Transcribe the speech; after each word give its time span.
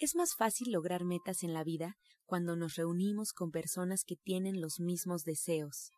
Es 0.00 0.16
más 0.16 0.34
fácil 0.34 0.72
lograr 0.72 1.04
metas 1.04 1.42
en 1.42 1.54
la 1.54 1.64
vida 1.64 1.96
cuando 2.26 2.56
nos 2.56 2.74
reunimos 2.74 3.32
con 3.32 3.50
personas 3.50 4.04
que 4.04 4.16
tienen 4.16 4.60
los 4.60 4.80
mismos 4.80 5.24
deseos. 5.24 5.90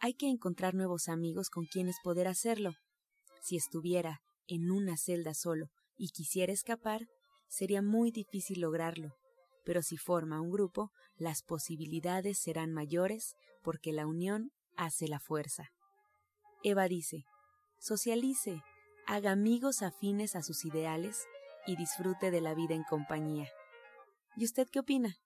Hay 0.00 0.14
que 0.14 0.28
encontrar 0.28 0.74
nuevos 0.74 1.08
amigos 1.08 1.50
con 1.50 1.66
quienes 1.66 1.96
poder 2.02 2.28
hacerlo. 2.28 2.72
Si 3.42 3.56
estuviera 3.56 4.20
en 4.46 4.70
una 4.70 4.96
celda 4.96 5.34
solo 5.34 5.68
y 5.96 6.10
quisiera 6.10 6.52
escapar, 6.52 7.06
sería 7.48 7.82
muy 7.82 8.10
difícil 8.10 8.60
lograrlo, 8.60 9.14
pero 9.64 9.82
si 9.82 9.96
forma 9.96 10.40
un 10.40 10.50
grupo, 10.50 10.90
las 11.16 11.42
posibilidades 11.42 12.38
serán 12.38 12.72
mayores 12.72 13.34
porque 13.62 13.92
la 13.92 14.06
unión 14.06 14.52
hace 14.76 15.08
la 15.08 15.18
fuerza. 15.18 15.70
Eva 16.62 16.88
dice, 16.88 17.24
socialice, 17.80 18.62
haga 19.06 19.32
amigos 19.32 19.82
afines 19.82 20.36
a 20.36 20.42
sus 20.42 20.64
ideales 20.64 21.26
y 21.68 21.76
disfrute 21.76 22.30
de 22.30 22.40
la 22.40 22.54
vida 22.54 22.74
en 22.74 22.82
compañía. 22.82 23.46
¿Y 24.36 24.44
usted 24.44 24.66
qué 24.72 24.80
opina? 24.80 25.16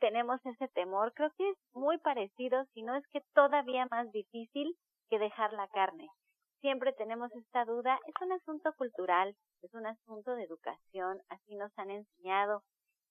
tenemos 0.00 0.44
ese 0.44 0.66
temor. 0.74 1.12
Creo 1.14 1.30
que 1.38 1.48
es 1.48 1.56
muy 1.74 1.96
parecido, 1.98 2.64
si 2.74 2.82
no 2.82 2.96
es 2.96 3.06
que 3.12 3.22
todavía 3.34 3.86
más 3.88 4.10
difícil 4.10 4.76
que 5.08 5.18
dejar 5.18 5.52
la 5.52 5.68
carne. 5.68 6.08
Siempre 6.60 6.92
tenemos 6.92 7.30
esta 7.32 7.64
duda. 7.64 7.98
Es 8.06 8.14
un 8.20 8.32
asunto 8.32 8.72
cultural, 8.76 9.36
es 9.62 9.72
un 9.74 9.86
asunto 9.86 10.34
de 10.34 10.44
educación. 10.44 11.22
Así 11.28 11.54
nos 11.56 11.76
han 11.78 11.90
enseñado. 11.90 12.62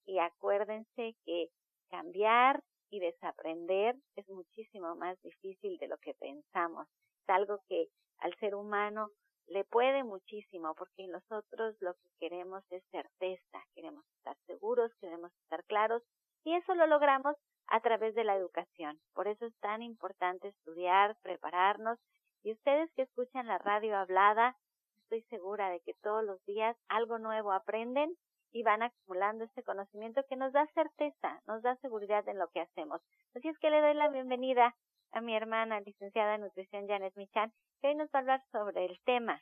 Y 0.05 0.19
acuérdense 0.19 1.15
que 1.25 1.49
cambiar 1.89 2.63
y 2.89 2.99
desaprender 2.99 3.95
es 4.15 4.27
muchísimo 4.29 4.95
más 4.95 5.21
difícil 5.21 5.77
de 5.77 5.87
lo 5.87 5.97
que 5.97 6.13
pensamos. 6.13 6.87
Es 7.23 7.29
algo 7.29 7.59
que 7.67 7.87
al 8.19 8.33
ser 8.39 8.55
humano 8.55 9.09
le 9.47 9.63
puede 9.63 10.03
muchísimo 10.03 10.73
porque 10.75 11.07
nosotros 11.07 11.75
lo 11.79 11.93
que 11.93 12.09
queremos 12.19 12.63
es 12.69 12.83
certeza, 12.91 13.63
queremos 13.73 14.05
estar 14.17 14.37
seguros, 14.45 14.91
queremos 14.99 15.31
estar 15.43 15.63
claros 15.65 16.03
y 16.43 16.53
eso 16.55 16.75
lo 16.75 16.87
logramos 16.87 17.35
a 17.67 17.79
través 17.81 18.15
de 18.15 18.23
la 18.23 18.35
educación. 18.35 18.99
Por 19.13 19.27
eso 19.27 19.45
es 19.45 19.55
tan 19.59 19.81
importante 19.81 20.49
estudiar, 20.49 21.15
prepararnos 21.21 21.99
y 22.43 22.53
ustedes 22.53 22.91
que 22.93 23.03
escuchan 23.03 23.47
la 23.47 23.57
radio 23.57 23.97
hablada, 23.97 24.55
estoy 25.03 25.21
segura 25.23 25.69
de 25.69 25.79
que 25.81 25.93
todos 26.01 26.23
los 26.23 26.43
días 26.45 26.77
algo 26.87 27.17
nuevo 27.17 27.51
aprenden 27.51 28.15
y 28.51 28.63
van 28.63 28.83
acumulando 28.83 29.43
este 29.43 29.63
conocimiento 29.63 30.23
que 30.29 30.35
nos 30.35 30.53
da 30.53 30.65
certeza, 30.73 31.41
nos 31.47 31.61
da 31.61 31.75
seguridad 31.77 32.27
en 32.27 32.39
lo 32.39 32.47
que 32.49 32.61
hacemos. 32.61 33.01
Así 33.35 33.47
es 33.47 33.57
que 33.59 33.69
le 33.69 33.81
doy 33.81 33.93
la 33.93 34.09
bienvenida 34.09 34.73
a 35.11 35.21
mi 35.21 35.35
hermana, 35.35 35.81
licenciada 35.81 36.35
en 36.35 36.41
nutrición 36.41 36.87
Janet 36.87 37.15
Michan, 37.15 37.51
que 37.81 37.87
hoy 37.89 37.95
nos 37.95 38.07
va 38.07 38.19
a 38.19 38.19
hablar 38.19 38.43
sobre 38.51 38.85
el 38.85 38.99
tema. 39.05 39.41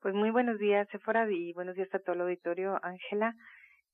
Pues 0.00 0.14
muy 0.14 0.30
buenos 0.30 0.58
días, 0.58 0.88
Sephora, 0.90 1.30
y 1.30 1.52
buenos 1.52 1.76
días 1.76 1.94
a 1.94 1.98
todo 1.98 2.14
el 2.14 2.22
auditorio, 2.22 2.78
Ángela. 2.82 3.34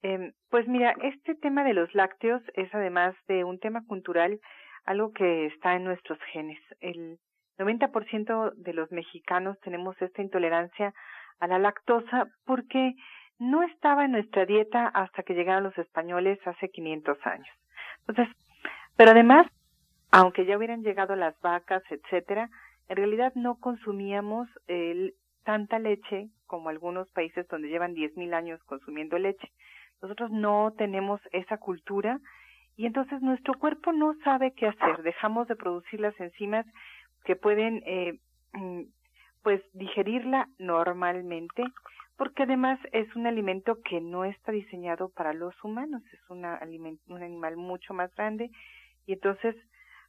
Eh, 0.02 0.32
pues 0.50 0.68
mira, 0.68 0.94
este 1.02 1.34
tema 1.34 1.64
de 1.64 1.74
los 1.74 1.94
lácteos 1.94 2.42
es 2.54 2.72
además 2.74 3.14
de 3.28 3.44
un 3.44 3.58
tema 3.58 3.84
cultural, 3.86 4.40
algo 4.84 5.12
que 5.12 5.46
está 5.46 5.74
en 5.74 5.84
nuestros 5.84 6.18
genes. 6.32 6.60
El 6.80 7.18
90% 7.58 8.52
de 8.54 8.72
los 8.72 8.90
mexicanos 8.92 9.58
tenemos 9.60 10.00
esta 10.00 10.22
intolerancia 10.22 10.94
a 11.40 11.46
la 11.46 11.58
lactosa 11.58 12.28
porque 12.44 12.94
no 13.38 13.62
estaba 13.62 14.04
en 14.04 14.12
nuestra 14.12 14.46
dieta 14.46 14.88
hasta 14.88 15.22
que 15.22 15.34
llegaron 15.34 15.64
los 15.64 15.76
españoles 15.78 16.38
hace 16.46 16.68
500 16.70 17.18
años. 17.26 17.56
Entonces, 18.06 18.34
pero 18.96 19.10
además 19.10 19.46
aunque 20.10 20.46
ya 20.46 20.56
hubieran 20.56 20.82
llegado 20.82 21.16
las 21.16 21.38
vacas, 21.40 21.82
etcétera, 21.90 22.48
en 22.88 22.96
realidad 22.96 23.32
no 23.34 23.58
consumíamos 23.58 24.48
el, 24.66 25.14
tanta 25.44 25.78
leche 25.78 26.30
como 26.46 26.68
algunos 26.68 27.10
países 27.10 27.46
donde 27.48 27.68
llevan 27.68 27.94
10.000 27.94 28.34
años 28.34 28.62
consumiendo 28.64 29.18
leche. 29.18 29.52
Nosotros 30.02 30.30
no 30.30 30.72
tenemos 30.76 31.20
esa 31.32 31.58
cultura 31.58 32.20
y 32.76 32.86
entonces 32.86 33.22
nuestro 33.22 33.54
cuerpo 33.58 33.92
no 33.92 34.14
sabe 34.24 34.52
qué 34.52 34.66
hacer. 34.66 35.02
Dejamos 35.02 35.48
de 35.48 35.56
producir 35.56 36.00
las 36.00 36.18
enzimas 36.20 36.66
que 37.24 37.36
pueden 37.36 37.82
eh, 37.86 38.18
mm, 38.52 38.82
pues 39.42 39.62
digerirla 39.72 40.48
normalmente 40.58 41.64
porque 42.16 42.44
además 42.44 42.78
es 42.92 43.14
un 43.14 43.26
alimento 43.26 43.78
que 43.82 44.00
no 44.00 44.24
está 44.24 44.52
diseñado 44.52 45.10
para 45.10 45.34
los 45.34 45.54
humanos, 45.62 46.02
es 46.12 46.30
una 46.30 46.58
un 47.08 47.22
animal 47.22 47.56
mucho 47.56 47.92
más 47.94 48.14
grande 48.14 48.50
y 49.06 49.12
entonces 49.12 49.54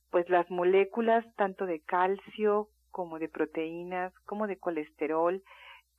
pues 0.09 0.29
las 0.29 0.49
moléculas 0.49 1.25
tanto 1.35 1.65
de 1.65 1.81
calcio 1.81 2.69
como 2.91 3.19
de 3.19 3.29
proteínas, 3.29 4.13
como 4.25 4.47
de 4.47 4.57
colesterol, 4.57 5.43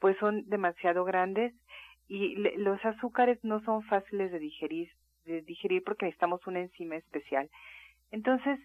pues 0.00 0.16
son 0.18 0.48
demasiado 0.48 1.04
grandes 1.04 1.54
y 2.08 2.36
los 2.56 2.82
azúcares 2.84 3.38
no 3.44 3.60
son 3.60 3.82
fáciles 3.84 4.32
de 4.32 4.38
digerir, 4.38 4.90
de 5.26 5.42
digerir 5.42 5.84
porque 5.84 6.06
necesitamos 6.06 6.46
una 6.46 6.60
enzima 6.60 6.96
especial. 6.96 7.50
Entonces, 8.10 8.58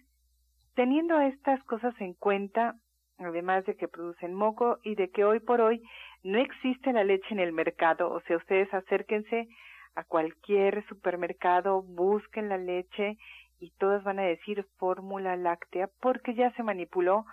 teniendo 0.74 1.20
estas 1.20 1.62
cosas 1.64 1.94
en 2.00 2.14
cuenta, 2.14 2.76
además 3.18 3.64
de 3.66 3.76
que 3.76 3.86
producen 3.86 4.34
moco 4.34 4.78
y 4.82 4.94
de 4.94 5.10
que 5.10 5.24
hoy 5.24 5.40
por 5.40 5.60
hoy 5.60 5.82
no 6.22 6.38
existe 6.38 6.92
la 6.92 7.04
leche 7.04 7.28
en 7.30 7.40
el 7.40 7.52
mercado, 7.52 8.10
o 8.10 8.20
sea, 8.22 8.38
ustedes 8.38 8.72
acérquense 8.72 9.48
a 9.94 10.04
cualquier 10.04 10.84
supermercado, 10.88 11.82
busquen 11.82 12.48
la 12.48 12.58
leche 12.58 13.18
y 13.60 13.70
todas 13.72 14.02
van 14.02 14.18
a 14.18 14.24
decir 14.24 14.66
fórmula 14.78 15.36
láctea 15.36 15.88
porque 16.00 16.34
ya 16.34 16.50
se 16.52 16.62
manipuló 16.62 17.24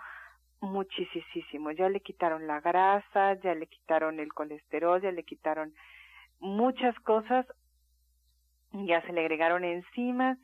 muchísimo, 0.60 1.72
ya 1.72 1.88
le 1.88 2.00
quitaron 2.00 2.46
la 2.46 2.60
grasa, 2.60 3.34
ya 3.42 3.54
le 3.54 3.66
quitaron 3.66 4.20
el 4.20 4.32
colesterol, 4.32 5.02
ya 5.02 5.10
le 5.10 5.24
quitaron 5.24 5.74
muchas 6.42 6.98
cosas, 7.00 7.46
ya 8.72 9.00
se 9.02 9.12
le 9.12 9.20
agregaron 9.20 9.64
enzimas, 9.64 10.36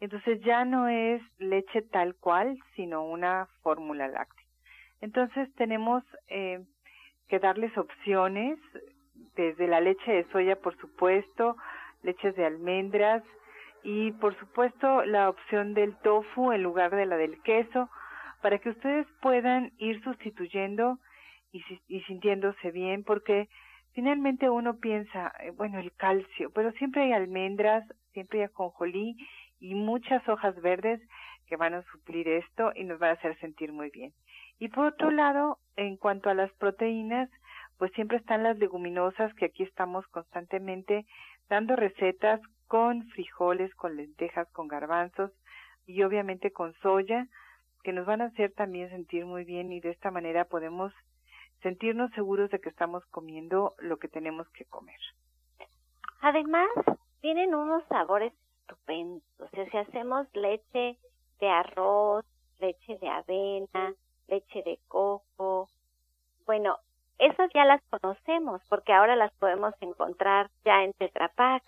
entonces 0.00 0.40
ya 0.42 0.64
no 0.64 0.88
es 0.88 1.22
leche 1.38 1.82
tal 1.82 2.16
cual, 2.16 2.58
sino 2.74 3.04
una 3.04 3.46
fórmula 3.62 4.08
láctea. 4.08 4.44
Entonces 5.00 5.54
tenemos 5.54 6.02
eh, 6.28 6.64
que 7.28 7.38
darles 7.38 7.76
opciones, 7.76 8.58
desde 9.36 9.68
la 9.68 9.80
leche 9.80 10.10
de 10.10 10.24
soya, 10.30 10.56
por 10.56 10.76
supuesto, 10.78 11.56
leches 12.02 12.34
de 12.36 12.46
almendras, 12.46 13.22
y 13.82 14.12
por 14.12 14.36
supuesto 14.38 15.04
la 15.04 15.28
opción 15.28 15.74
del 15.74 15.94
tofu 15.98 16.52
en 16.52 16.62
lugar 16.62 16.96
de 16.96 17.04
la 17.04 17.18
del 17.18 17.40
queso 17.42 17.90
para 18.40 18.58
que 18.58 18.70
ustedes 18.70 19.06
puedan 19.20 19.72
ir 19.76 20.02
sustituyendo 20.02 20.98
y, 21.52 21.62
y 21.86 22.00
sintiéndose 22.04 22.70
bien 22.70 23.04
porque 23.04 23.48
finalmente 23.94 24.50
uno 24.50 24.76
piensa, 24.76 25.32
eh, 25.40 25.50
bueno, 25.50 25.78
el 25.78 25.92
calcio, 25.92 26.50
pero 26.50 26.72
siempre 26.72 27.02
hay 27.02 27.12
almendras, 27.12 27.84
siempre 28.12 28.40
hay 28.40 28.44
ajonjolí 28.46 29.16
y 29.60 29.74
muchas 29.74 30.28
hojas 30.28 30.60
verdes 30.60 31.00
que 31.46 31.56
van 31.56 31.74
a 31.74 31.82
suplir 31.84 32.28
esto 32.28 32.72
y 32.74 32.84
nos 32.84 32.98
van 32.98 33.10
a 33.10 33.14
hacer 33.14 33.38
sentir 33.38 33.72
muy 33.72 33.90
bien. 33.90 34.12
Y 34.58 34.68
por 34.68 34.86
otro 34.86 35.10
lado, 35.10 35.58
en 35.76 35.96
cuanto 35.96 36.30
a 36.30 36.34
las 36.34 36.52
proteínas, 36.54 37.30
pues 37.78 37.92
siempre 37.92 38.18
están 38.18 38.42
las 38.42 38.58
leguminosas 38.58 39.34
que 39.34 39.46
aquí 39.46 39.62
estamos 39.62 40.06
constantemente 40.08 41.06
dando 41.48 41.76
recetas 41.76 42.40
con 42.66 43.06
frijoles, 43.08 43.74
con 43.74 43.96
lentejas, 43.96 44.48
con 44.52 44.68
garbanzos 44.68 45.32
y 45.86 46.02
obviamente 46.02 46.50
con 46.50 46.72
soya 46.74 47.26
que 47.82 47.92
nos 47.92 48.06
van 48.06 48.22
a 48.22 48.26
hacer 48.26 48.52
también 48.52 48.88
sentir 48.88 49.26
muy 49.26 49.44
bien 49.44 49.70
y 49.70 49.80
de 49.80 49.90
esta 49.90 50.10
manera 50.10 50.46
podemos 50.46 50.92
sentirnos 51.64 52.10
seguros 52.12 52.50
de 52.50 52.60
que 52.60 52.68
estamos 52.68 53.04
comiendo 53.06 53.74
lo 53.78 53.96
que 53.96 54.06
tenemos 54.06 54.46
que 54.50 54.66
comer. 54.66 55.00
Además, 56.20 56.68
tienen 57.22 57.54
unos 57.54 57.82
sabores 57.88 58.34
estupendos. 58.60 59.22
O 59.38 59.48
sea, 59.48 59.68
si 59.70 59.76
hacemos 59.78 60.28
leche 60.34 60.98
de 61.40 61.48
arroz, 61.48 62.24
leche 62.60 62.98
de 62.98 63.08
avena, 63.08 63.94
leche 64.28 64.62
de 64.62 64.78
coco, 64.88 65.70
bueno, 66.44 66.76
esas 67.18 67.50
ya 67.54 67.64
las 67.64 67.82
conocemos 67.84 68.60
porque 68.68 68.92
ahora 68.92 69.16
las 69.16 69.32
podemos 69.32 69.74
encontrar 69.80 70.50
ya 70.66 70.84
en 70.84 70.92
Tetra 70.92 71.28
Pak, 71.28 71.62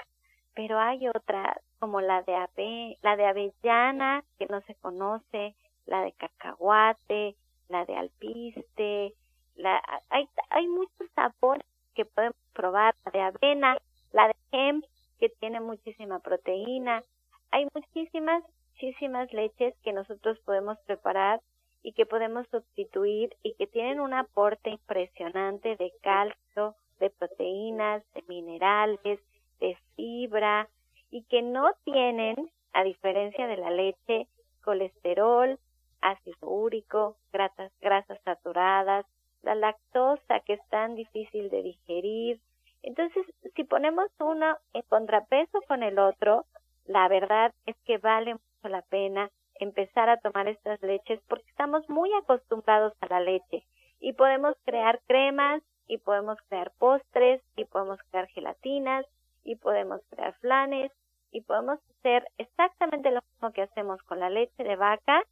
pero 0.55 0.79
hay 0.79 1.09
otras 1.09 1.59
como 1.79 2.03
la 2.03 2.23
de 2.23 2.35
ave, 2.35 2.99
la 3.01 3.17
de 3.17 3.27
avellana 3.27 4.25
que 4.39 4.47
no 4.47 4.61
se 4.63 4.75
conoce, 4.75 5.55
la 5.87 6.03
de 6.03 6.13
cacahuate, 6.13 7.37
la 7.69 7.87
de 7.87 7.97
alpiste, 7.97 9.15
la, 9.57 9.83
hay, 10.11 10.29
hay 10.51 10.69
muchos 10.69 11.11
sabores 11.15 11.67
que 11.95 12.05
podemos 12.05 12.37
probar, 12.53 12.95
la 13.05 13.11
de 13.11 13.21
avena, 13.21 13.79
la 14.13 14.29
de 14.29 14.35
hemp, 14.53 14.85
que 15.19 15.29
tiene 15.29 15.61
muchísima 15.61 16.21
proteína. 16.21 17.03
Hay 17.51 17.67
muchísimas, 17.75 18.43
muchísimas 18.73 19.33
leches 19.33 19.75
que 19.83 19.93
nosotros 19.93 20.39
podemos 20.41 20.79
preparar 20.81 21.41
y 21.83 21.93
que 21.93 22.07
podemos 22.07 22.47
sustituir 22.49 23.35
y 23.43 23.55
que 23.55 23.67
tienen 23.67 24.01
un 24.01 24.13
aporte 24.13 24.71
impresionante 24.71 25.77
de 25.77 25.93
calcio, 26.03 26.75
de 26.99 27.11
proteínas, 27.11 28.03
de 28.13 28.25
minerales, 28.29 29.21
de 29.61 29.79
fibra 29.95 30.69
y 31.11 31.23
que 31.25 31.43
no 31.43 31.71
tienen, 31.85 32.51
a 32.73 32.83
diferencia 32.83 33.47
de 33.47 33.57
la 33.57 33.71
leche, 33.71 34.27
colesterol, 34.63 35.59
ácido 36.01 36.49
úrico, 36.49 37.17
grasas, 37.33 37.73
grasas 37.81 38.19
saturadas, 38.25 39.07
la 39.47 39.55
lactosa 39.55 40.41
que 40.41 40.55
es 40.55 40.69
tan 40.69 40.97
difícil 40.97 41.49
de 41.51 41.63
digerir. 41.63 42.41
Entonces, 42.83 43.25
si 43.55 43.65
ponemos 43.65 44.11
uno 44.19 44.59
en 44.75 44.83
contrapeso 44.83 45.61
con 45.67 45.83
el 45.83 45.99
otro, 45.99 46.45
la 46.85 47.09
verdad 47.09 47.55
es 47.65 47.77
que 47.85 47.99
vale 47.99 48.35
mucho 48.35 48.69
la 48.69 48.83
pena 48.83 49.31
empezar 49.59 50.09
a 50.09 50.19
tomar 50.19 50.49
estas 50.49 50.83
leches 50.83 51.21
porque 51.29 51.49
estamos 51.49 51.89
muy 51.89 52.13
acostumbrados 52.15 52.93
a 53.01 53.07
la 53.07 53.21
leche 53.21 53.65
y 54.01 54.13
podemos 54.13 54.55
crear 54.65 55.01
cremas 55.07 55.63
y 55.87 55.99
podemos 55.99 56.39
crear 56.49 56.73
postres 56.79 57.41
y 57.57 57.65
podemos 57.65 57.99
crear 58.11 58.27
gelatinas 58.29 59.07
y 59.45 59.57
podemos 59.57 60.01
crear 60.11 60.35
flanes 60.41 60.93
y 61.31 61.41
podemos 61.41 61.79
hacer 61.99 62.27
exactamente 62.37 63.11
lo 63.11 63.23
mismo 63.33 63.53
que 63.53 63.63
hacemos 63.63 64.03
con 64.03 64.21
la 64.21 64.29
leche 64.29 64.63
de 64.63 64.77
vaca 64.77 65.23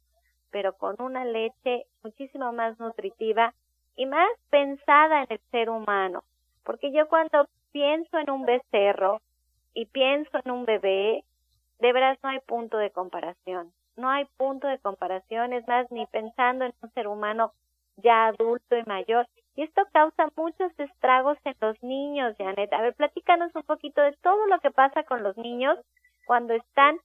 pero 0.51 0.77
con 0.77 0.95
una 1.01 1.25
leche 1.25 1.85
muchísimo 2.03 2.53
más 2.53 2.79
nutritiva 2.79 3.53
y 3.95 4.05
más 4.05 4.29
pensada 4.49 5.23
en 5.23 5.27
el 5.29 5.39
ser 5.51 5.69
humano. 5.69 6.23
Porque 6.63 6.91
yo 6.91 7.07
cuando 7.07 7.47
pienso 7.71 8.17
en 8.17 8.29
un 8.29 8.45
becerro 8.45 9.21
y 9.73 9.85
pienso 9.85 10.39
en 10.43 10.51
un 10.51 10.65
bebé, 10.65 11.23
de 11.79 11.93
veras 11.93 12.17
no 12.23 12.29
hay 12.29 12.39
punto 12.39 12.77
de 12.77 12.91
comparación. 12.91 13.71
No 13.97 14.09
hay 14.09 14.25
punto 14.37 14.67
de 14.67 14.79
comparación, 14.79 15.53
es 15.53 15.67
más, 15.67 15.89
ni 15.91 16.05
pensando 16.07 16.65
en 16.65 16.73
un 16.81 16.91
ser 16.91 17.07
humano 17.07 17.53
ya 17.97 18.27
adulto 18.27 18.75
y 18.75 18.83
mayor. 18.85 19.27
Y 19.55 19.63
esto 19.63 19.83
causa 19.93 20.29
muchos 20.35 20.77
estragos 20.77 21.37
en 21.45 21.55
los 21.61 21.81
niños, 21.81 22.35
Janet. 22.37 22.73
A 22.73 22.81
ver, 22.81 22.93
platícanos 22.95 23.55
un 23.55 23.63
poquito 23.63 24.01
de 24.01 24.11
todo 24.21 24.47
lo 24.47 24.59
que 24.59 24.71
pasa 24.71 25.03
con 25.03 25.23
los 25.23 25.37
niños 25.37 25.77
cuando 26.25 26.53
están 26.53 26.97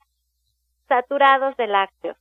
saturados 0.88 1.56
de 1.56 1.68
lácteos 1.68 2.16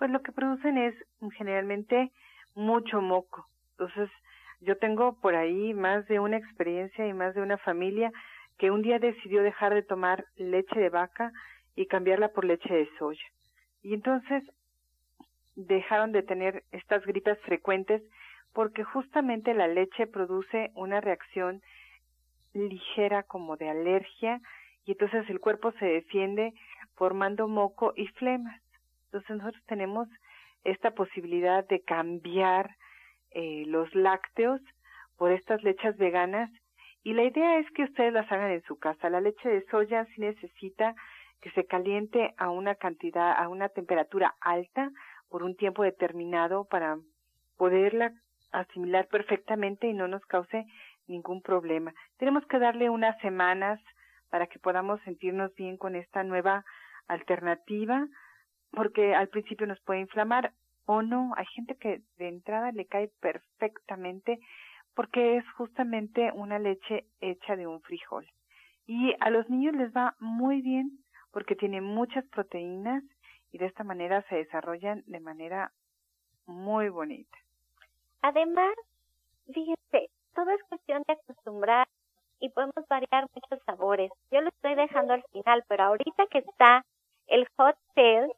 pues 0.00 0.10
lo 0.10 0.22
que 0.22 0.32
producen 0.32 0.78
es 0.78 0.94
generalmente 1.36 2.10
mucho 2.54 3.02
moco. 3.02 3.46
Entonces, 3.80 4.10
yo 4.60 4.76
tengo 4.76 5.18
por 5.22 5.34
ahí 5.34 5.72
más 5.72 6.06
de 6.06 6.20
una 6.20 6.36
experiencia 6.36 7.06
y 7.06 7.14
más 7.14 7.34
de 7.34 7.40
una 7.40 7.56
familia 7.56 8.12
que 8.58 8.70
un 8.70 8.82
día 8.82 8.98
decidió 8.98 9.42
dejar 9.42 9.72
de 9.72 9.82
tomar 9.82 10.26
leche 10.36 10.78
de 10.78 10.90
vaca 10.90 11.32
y 11.76 11.86
cambiarla 11.86 12.28
por 12.28 12.44
leche 12.44 12.72
de 12.72 12.86
soya. 12.98 13.24
Y 13.82 13.94
entonces 13.94 14.44
dejaron 15.56 16.12
de 16.12 16.22
tener 16.22 16.62
estas 16.72 17.06
gripas 17.06 17.38
frecuentes 17.40 18.02
porque 18.52 18.84
justamente 18.84 19.54
la 19.54 19.66
leche 19.66 20.06
produce 20.06 20.72
una 20.74 21.00
reacción 21.00 21.62
ligera 22.52 23.22
como 23.22 23.56
de 23.56 23.70
alergia 23.70 24.42
y 24.84 24.92
entonces 24.92 25.24
el 25.30 25.40
cuerpo 25.40 25.72
se 25.72 25.86
defiende 25.86 26.52
formando 26.96 27.48
moco 27.48 27.94
y 27.96 28.08
flemas. 28.08 28.60
Entonces 29.06 29.38
nosotros 29.38 29.64
tenemos 29.64 30.06
esta 30.64 30.90
posibilidad 30.90 31.66
de 31.66 31.80
cambiar 31.80 32.76
eh, 33.30 33.64
los 33.66 33.94
lácteos 33.94 34.60
por 35.16 35.32
estas 35.32 35.62
leches 35.62 35.96
veganas 35.96 36.50
y 37.02 37.14
la 37.14 37.24
idea 37.24 37.58
es 37.58 37.70
que 37.72 37.84
ustedes 37.84 38.12
las 38.12 38.30
hagan 38.30 38.50
en 38.50 38.62
su 38.62 38.78
casa. 38.78 39.08
La 39.08 39.20
leche 39.20 39.48
de 39.48 39.64
soya 39.70 40.04
sí 40.14 40.20
necesita 40.20 40.94
que 41.40 41.50
se 41.52 41.64
caliente 41.64 42.34
a 42.36 42.50
una 42.50 42.74
cantidad, 42.74 43.32
a 43.32 43.48
una 43.48 43.68
temperatura 43.70 44.34
alta 44.40 44.90
por 45.28 45.42
un 45.42 45.56
tiempo 45.56 45.82
determinado 45.82 46.66
para 46.66 46.98
poderla 47.56 48.12
asimilar 48.52 49.06
perfectamente 49.08 49.86
y 49.86 49.94
no 49.94 50.08
nos 50.08 50.24
cause 50.26 50.66
ningún 51.06 51.40
problema. 51.40 51.94
Tenemos 52.18 52.44
que 52.46 52.58
darle 52.58 52.90
unas 52.90 53.18
semanas 53.20 53.80
para 54.28 54.46
que 54.46 54.58
podamos 54.58 55.00
sentirnos 55.02 55.54
bien 55.54 55.76
con 55.76 55.96
esta 55.96 56.22
nueva 56.22 56.64
alternativa 57.08 58.06
porque 58.72 59.14
al 59.14 59.28
principio 59.28 59.66
nos 59.66 59.80
puede 59.80 60.00
inflamar 60.00 60.52
o 60.86 61.02
no. 61.02 61.32
Hay 61.36 61.46
gente 61.46 61.76
que 61.76 62.02
de 62.18 62.28
entrada 62.28 62.72
le 62.72 62.86
cae 62.86 63.10
perfectamente 63.20 64.38
porque 64.94 65.36
es 65.36 65.44
justamente 65.52 66.32
una 66.34 66.58
leche 66.58 67.06
hecha 67.20 67.56
de 67.56 67.66
un 67.66 67.80
frijol. 67.82 68.26
Y 68.86 69.14
a 69.20 69.30
los 69.30 69.48
niños 69.48 69.74
les 69.76 69.92
va 69.92 70.16
muy 70.18 70.62
bien 70.62 70.98
porque 71.32 71.54
tiene 71.54 71.80
muchas 71.80 72.24
proteínas 72.26 73.04
y 73.52 73.58
de 73.58 73.66
esta 73.66 73.84
manera 73.84 74.22
se 74.28 74.36
desarrollan 74.36 75.02
de 75.06 75.20
manera 75.20 75.72
muy 76.46 76.88
bonita. 76.88 77.38
Además, 78.22 78.74
fíjense, 79.52 80.10
todo 80.34 80.50
es 80.50 80.62
cuestión 80.64 81.02
de 81.06 81.14
acostumbrar 81.14 81.86
y 82.40 82.48
podemos 82.50 82.86
variar 82.88 83.26
muchos 83.34 83.64
sabores. 83.64 84.10
Yo 84.30 84.40
lo 84.40 84.48
estoy 84.48 84.74
dejando 84.74 85.14
al 85.14 85.24
final, 85.32 85.64
pero 85.68 85.84
ahorita 85.84 86.26
que 86.30 86.38
está 86.38 86.84
el 87.28 87.46
hot 87.56 87.76
sale, 87.94 88.32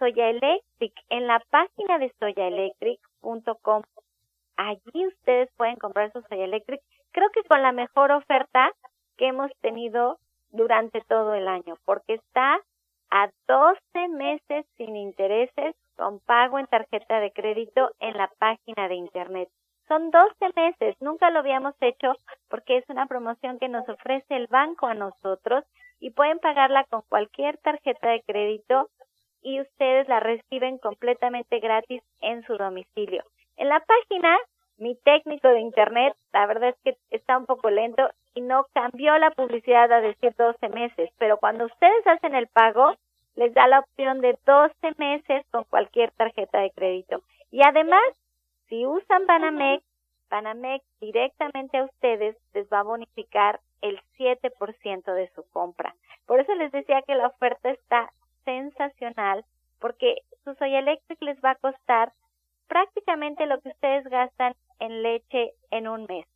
Soya 0.00 0.30
Electric 0.30 0.94
en 1.10 1.26
la 1.26 1.40
página 1.50 1.98
de 1.98 2.10
soyaelectric.com. 2.18 3.82
Allí 4.56 5.06
ustedes 5.06 5.50
pueden 5.58 5.76
comprar 5.76 6.10
su 6.12 6.22
Soya 6.22 6.44
Electric. 6.44 6.80
Creo 7.12 7.28
que 7.30 7.44
con 7.44 7.62
la 7.62 7.72
mejor 7.72 8.10
oferta 8.10 8.72
que 9.18 9.26
hemos 9.26 9.52
tenido 9.60 10.18
durante 10.52 11.02
todo 11.02 11.34
el 11.34 11.46
año, 11.46 11.76
porque 11.84 12.14
está 12.14 12.58
a 13.10 13.28
12 13.46 14.08
meses 14.08 14.64
sin 14.78 14.96
intereses 14.96 15.76
con 15.96 16.18
pago 16.20 16.58
en 16.58 16.66
tarjeta 16.66 17.20
de 17.20 17.30
crédito 17.32 17.90
en 18.00 18.16
la 18.16 18.30
página 18.38 18.88
de 18.88 18.94
internet. 18.94 19.50
Son 19.86 20.10
12 20.10 20.34
meses, 20.56 20.96
nunca 21.00 21.30
lo 21.30 21.40
habíamos 21.40 21.74
hecho 21.82 22.14
porque 22.48 22.78
es 22.78 22.88
una 22.88 23.06
promoción 23.06 23.58
que 23.58 23.68
nos 23.68 23.86
ofrece 23.86 24.34
el 24.34 24.46
banco 24.46 24.86
a 24.86 24.94
nosotros 24.94 25.64
y 25.98 26.10
pueden 26.10 26.38
pagarla 26.38 26.84
con 26.84 27.02
cualquier 27.08 27.58
tarjeta 27.58 28.08
de 28.08 28.22
crédito 28.22 28.88
y 29.42 29.60
ustedes 29.60 30.08
la 30.08 30.20
reciben 30.20 30.78
completamente 30.78 31.60
gratis 31.60 32.02
en 32.20 32.42
su 32.44 32.56
domicilio. 32.56 33.24
En 33.56 33.68
la 33.68 33.80
página, 33.80 34.36
mi 34.78 34.94
técnico 34.96 35.48
de 35.48 35.60
internet, 35.60 36.14
la 36.32 36.46
verdad 36.46 36.70
es 36.70 36.76
que 36.82 36.96
está 37.10 37.36
un 37.36 37.46
poco 37.46 37.70
lento 37.70 38.10
y 38.34 38.40
no 38.40 38.66
cambió 38.72 39.16
la 39.18 39.30
publicidad 39.30 39.92
a 39.92 40.00
decir 40.00 40.34
12 40.36 40.68
meses, 40.70 41.10
pero 41.18 41.38
cuando 41.38 41.66
ustedes 41.66 42.06
hacen 42.06 42.34
el 42.34 42.46
pago, 42.48 42.94
les 43.36 43.52
da 43.54 43.66
la 43.66 43.80
opción 43.80 44.20
de 44.20 44.38
12 44.46 44.74
meses 44.98 45.44
con 45.50 45.64
cualquier 45.64 46.10
tarjeta 46.12 46.60
de 46.60 46.70
crédito. 46.70 47.22
Y 47.50 47.62
además, 47.62 48.02
si 48.68 48.86
usan 48.86 49.26
Banamex, 49.26 49.84
Banamex 50.30 50.84
directamente 51.00 51.78
a 51.78 51.84
ustedes 51.84 52.36
les 52.54 52.68
va 52.72 52.80
a 52.80 52.84
bonificar 52.84 53.60
el 53.82 54.00
7% 54.16 55.14
de 55.14 55.30
su 55.34 55.42
compra. 55.50 55.94
Por 56.26 56.40
eso 56.40 56.54
les 56.54 56.70
decía 56.70 57.02
que 57.02 57.14
la 57.14 57.26
oferta 57.26 57.70
está 57.70 58.10
sensacional 58.44 59.44
porque 59.80 60.22
su 60.44 60.54
soya 60.54 60.78
electric 60.78 61.20
les 61.22 61.38
va 61.44 61.50
a 61.52 61.54
costar 61.56 62.12
prácticamente 62.68 63.46
lo 63.46 63.60
que 63.60 63.70
ustedes 63.70 64.04
gastan 64.04 64.54
en 64.78 65.02
leche 65.02 65.52
en 65.70 65.88
un 65.88 66.06
mes. 66.08 66.26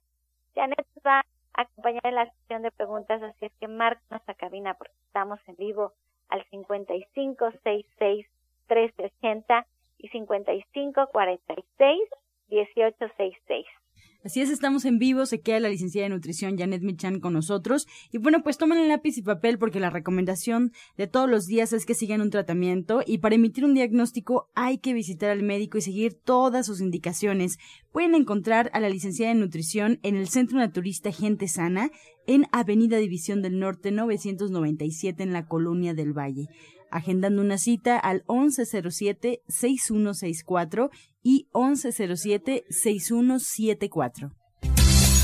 Janet 0.54 0.86
va 1.06 1.24
a 1.54 1.62
acompañar 1.62 2.06
en 2.06 2.16
la 2.16 2.30
sesión 2.30 2.64
de 2.64 2.72
preguntas, 2.72 3.22
así 3.24 3.46
es 3.46 3.54
que 3.60 3.68
marca 3.68 4.02
nuestra 4.10 4.34
cabina 4.34 4.74
porque 4.74 4.94
estamos 5.08 5.40
en 5.48 5.56
vivo 5.56 5.94
al 6.30 6.44
5566 6.50 8.28
1380 8.70 9.66
y 10.00 10.10
5546 10.10 12.10
1866. 12.50 13.83
Así 14.24 14.40
es, 14.40 14.50
estamos 14.50 14.86
en 14.86 15.00
vivo, 15.00 15.26
se 15.26 15.42
queda 15.42 15.60
la 15.60 15.68
licenciada 15.68 16.08
de 16.08 16.16
nutrición 16.16 16.58
Janet 16.58 16.82
Michan 16.82 17.20
con 17.20 17.34
nosotros. 17.34 17.88
Y 18.10 18.20
bueno, 18.20 18.42
pues 18.42 18.58
tomen 18.58 18.80
el 18.80 18.88
lápiz 18.88 19.18
y 19.18 19.22
papel 19.22 19.58
porque 19.58 19.82
la 19.82 19.90
recomendación 19.90 20.72
de 20.96 21.08
todos 21.08 21.30
los 21.30 21.46
días 21.46 21.74
es 21.74 21.86
que 21.86 21.94
sigan 21.94 22.22
un 22.22 22.30
tratamiento 22.30 23.02
y 23.06 23.18
para 23.18 23.36
emitir 23.36 23.66
un 23.66 23.74
diagnóstico 23.74 24.50
hay 24.56 24.78
que 24.78 24.94
visitar 24.94 25.30
al 25.30 25.44
médico 25.44 25.78
y 25.78 25.82
seguir 25.82 26.14
todas 26.14 26.66
sus 26.66 26.80
indicaciones. 26.80 27.58
Pueden 27.92 28.16
encontrar 28.16 28.70
a 28.74 28.80
la 28.80 28.90
licenciada 28.90 29.34
de 29.34 29.40
nutrición 29.42 30.00
en 30.04 30.16
el 30.16 30.30
Centro 30.30 30.58
Naturista 30.58 31.12
Gente 31.12 31.50
Sana 31.50 31.92
en 32.26 32.46
Avenida 32.54 32.98
División 32.98 33.42
del 33.42 33.60
Norte 33.60 33.92
997 33.92 35.22
en 35.22 35.34
la 35.34 35.48
Colonia 35.48 35.94
del 35.94 36.18
Valle 36.18 36.48
agendando 36.94 37.42
una 37.42 37.58
cita 37.58 37.98
al 37.98 38.24
1107-6164 38.26 40.92
y 41.24 41.48
1107-6174. 41.54 44.43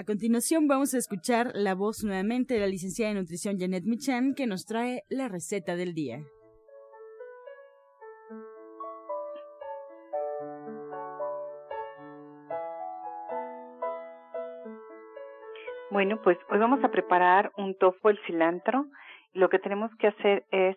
A 0.00 0.04
continuación 0.04 0.68
vamos 0.68 0.94
a 0.94 0.98
escuchar 0.98 1.50
la 1.54 1.74
voz 1.74 2.04
nuevamente 2.04 2.54
de 2.54 2.60
la 2.60 2.68
licenciada 2.68 3.12
de 3.12 3.18
nutrición 3.18 3.58
Janet 3.58 3.82
Michan 3.84 4.32
que 4.36 4.46
nos 4.46 4.64
trae 4.64 5.02
la 5.08 5.26
receta 5.26 5.74
del 5.74 5.92
día. 5.92 6.20
Bueno, 15.90 16.22
pues 16.22 16.38
hoy 16.48 16.58
vamos 16.60 16.84
a 16.84 16.92
preparar 16.92 17.50
un 17.56 17.76
tofu 17.76 18.06
al 18.06 18.20
cilantro. 18.24 18.86
Lo 19.32 19.48
que 19.48 19.58
tenemos 19.58 19.90
que 19.98 20.06
hacer 20.06 20.46
es 20.52 20.76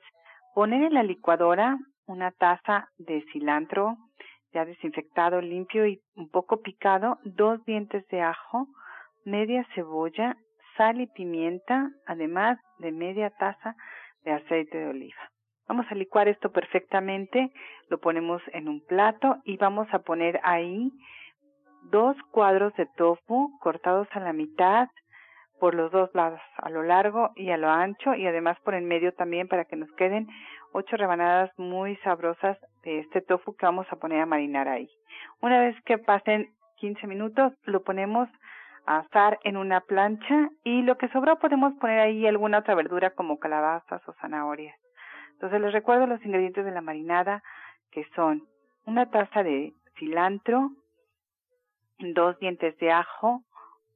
poner 0.55 0.81
en 0.81 0.95
la 0.95 1.03
licuadora 1.03 1.77
una 2.07 2.31
taza 2.31 2.89
de 2.97 3.23
cilantro 3.31 3.97
ya 4.53 4.65
desinfectado, 4.65 5.41
limpio 5.41 5.87
y 5.87 6.01
un 6.15 6.29
poco 6.29 6.61
picado, 6.61 7.19
dos 7.23 7.63
dientes 7.65 8.05
de 8.07 8.21
ajo, 8.21 8.67
media 9.25 9.65
cebolla, 9.75 10.37
sal 10.77 11.01
y 11.01 11.07
pimienta, 11.07 11.91
además 12.05 12.57
de 12.79 12.91
media 12.91 13.29
taza 13.31 13.75
de 14.23 14.31
aceite 14.31 14.77
de 14.77 14.87
oliva. 14.87 15.31
Vamos 15.67 15.85
a 15.89 15.95
licuar 15.95 16.27
esto 16.27 16.51
perfectamente, 16.51 17.51
lo 17.89 17.99
ponemos 17.99 18.41
en 18.53 18.67
un 18.67 18.85
plato 18.85 19.37
y 19.45 19.57
vamos 19.57 19.87
a 19.93 19.99
poner 19.99 20.39
ahí 20.43 20.91
dos 21.83 22.15
cuadros 22.31 22.73
de 22.75 22.87
tofu 22.97 23.57
cortados 23.59 24.07
a 24.11 24.19
la 24.19 24.33
mitad 24.33 24.89
por 25.59 25.75
los 25.75 25.91
dos 25.91 26.09
lados, 26.15 26.41
a 26.57 26.69
lo 26.69 26.81
largo 26.81 27.31
y 27.35 27.51
a 27.51 27.57
lo 27.57 27.69
ancho 27.69 28.15
y 28.15 28.25
además 28.25 28.59
por 28.61 28.73
en 28.73 28.87
medio 28.87 29.13
también 29.13 29.47
para 29.47 29.65
que 29.65 29.75
nos 29.75 29.91
queden 29.93 30.27
ocho 30.73 30.97
rebanadas 30.97 31.51
muy 31.57 31.95
sabrosas 31.97 32.57
de 32.83 32.99
este 32.99 33.21
tofu 33.21 33.55
que 33.55 33.65
vamos 33.65 33.85
a 33.91 33.95
poner 33.97 34.21
a 34.21 34.25
marinar 34.25 34.67
ahí. 34.67 34.89
Una 35.39 35.59
vez 35.59 35.75
que 35.85 35.97
pasen 35.99 36.49
15 36.77 37.05
minutos, 37.07 37.53
lo 37.63 37.83
ponemos 37.83 38.27
asar 38.85 39.39
en 39.43 39.57
una 39.57 39.81
plancha 39.81 40.49
y 40.63 40.81
lo 40.81 40.97
que 40.97 41.07
sobró 41.09 41.39
podemos 41.39 41.73
poner 41.75 41.99
ahí 41.99 42.25
alguna 42.25 42.59
otra 42.59 42.75
verdura 42.75 43.11
como 43.11 43.39
calabazas 43.39 44.01
o 44.07 44.13
zanahorias. 44.13 44.77
Entonces 45.33 45.61
les 45.61 45.73
recuerdo 45.73 46.07
los 46.07 46.23
ingredientes 46.25 46.65
de 46.65 46.71
la 46.71 46.81
marinada 46.81 47.43
que 47.91 48.05
son 48.15 48.43
una 48.85 49.09
taza 49.09 49.43
de 49.43 49.73
cilantro, 49.97 50.71
dos 51.99 52.37
dientes 52.39 52.77
de 52.77 52.91
ajo, 52.91 53.43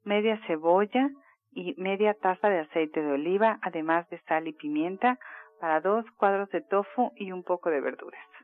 media 0.03 0.39
cebolla 0.47 1.09
y 1.51 1.73
media 1.77 2.13
taza 2.13 2.49
de 2.49 2.59
aceite 2.59 3.01
de 3.01 3.13
oliva, 3.13 3.59
además 3.61 4.07
de 4.09 4.19
sal 4.23 4.47
y 4.47 4.53
pimienta 4.53 5.17
para 5.59 5.81
dos 5.81 6.05
cuadros 6.17 6.49
de 6.49 6.61
tofu 6.61 7.11
y 7.15 7.31
un 7.31 7.43
poco 7.43 7.69
de 7.69 7.81
verduras. 7.81 8.34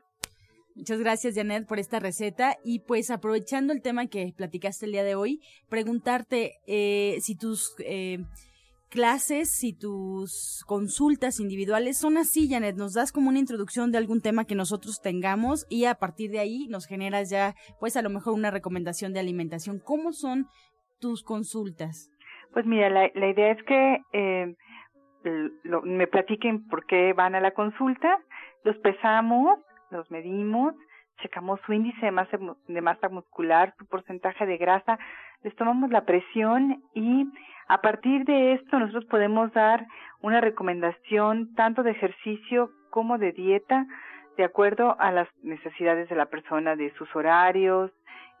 Muchas 0.74 1.00
gracias, 1.00 1.34
Janet, 1.34 1.66
por 1.66 1.78
esta 1.78 2.00
receta. 2.00 2.56
Y 2.64 2.80
pues 2.80 3.10
aprovechando 3.10 3.72
el 3.72 3.82
tema 3.82 4.06
que 4.06 4.32
platicaste 4.36 4.86
el 4.86 4.92
día 4.92 5.04
de 5.04 5.14
hoy, 5.14 5.40
preguntarte 5.68 6.54
eh, 6.66 7.18
si 7.20 7.36
tus 7.36 7.74
eh, 7.84 8.18
clases, 8.88 9.50
si 9.50 9.72
tus 9.72 10.64
consultas 10.66 11.40
individuales 11.40 11.98
son 11.98 12.16
así, 12.16 12.48
Janet. 12.48 12.76
Nos 12.76 12.94
das 12.94 13.12
como 13.12 13.28
una 13.28 13.38
introducción 13.38 13.92
de 13.92 13.98
algún 13.98 14.20
tema 14.20 14.44
que 14.44 14.54
nosotros 14.54 15.00
tengamos 15.02 15.66
y 15.68 15.84
a 15.84 15.94
partir 15.94 16.30
de 16.30 16.40
ahí 16.40 16.66
nos 16.68 16.86
generas 16.86 17.30
ya, 17.30 17.54
pues 17.78 17.96
a 17.96 18.02
lo 18.02 18.10
mejor 18.10 18.34
una 18.34 18.50
recomendación 18.50 19.12
de 19.12 19.20
alimentación. 19.20 19.78
¿Cómo 19.78 20.12
son 20.12 20.46
tus 21.00 21.22
consultas? 21.22 22.10
Pues 22.52 22.66
mira, 22.66 22.90
la, 22.90 23.10
la 23.14 23.28
idea 23.30 23.52
es 23.52 23.62
que 23.64 24.02
eh, 24.12 24.54
me 25.84 26.06
platiquen 26.06 26.66
por 26.68 26.86
qué 26.86 27.12
van 27.12 27.34
a 27.34 27.40
la 27.40 27.52
consulta, 27.52 28.18
los 28.64 28.76
pesamos 28.78 29.58
los 29.92 30.10
medimos, 30.10 30.74
checamos 31.20 31.60
su 31.66 31.72
índice 31.72 32.06
de 32.06 32.12
masa, 32.12 32.38
de 32.66 32.80
masa 32.80 33.08
muscular, 33.08 33.74
su 33.78 33.86
porcentaje 33.86 34.46
de 34.46 34.56
grasa, 34.56 34.98
les 35.42 35.54
tomamos 35.56 35.90
la 35.90 36.04
presión 36.04 36.82
y 36.94 37.26
a 37.68 37.80
partir 37.80 38.24
de 38.24 38.54
esto 38.54 38.78
nosotros 38.78 39.04
podemos 39.06 39.52
dar 39.52 39.86
una 40.20 40.40
recomendación 40.40 41.54
tanto 41.54 41.82
de 41.82 41.92
ejercicio 41.92 42.70
como 42.90 43.18
de 43.18 43.32
dieta 43.32 43.86
de 44.36 44.44
acuerdo 44.44 44.96
a 44.98 45.10
las 45.12 45.28
necesidades 45.42 46.08
de 46.08 46.16
la 46.16 46.26
persona, 46.26 46.76
de 46.76 46.92
sus 46.94 47.14
horarios 47.14 47.90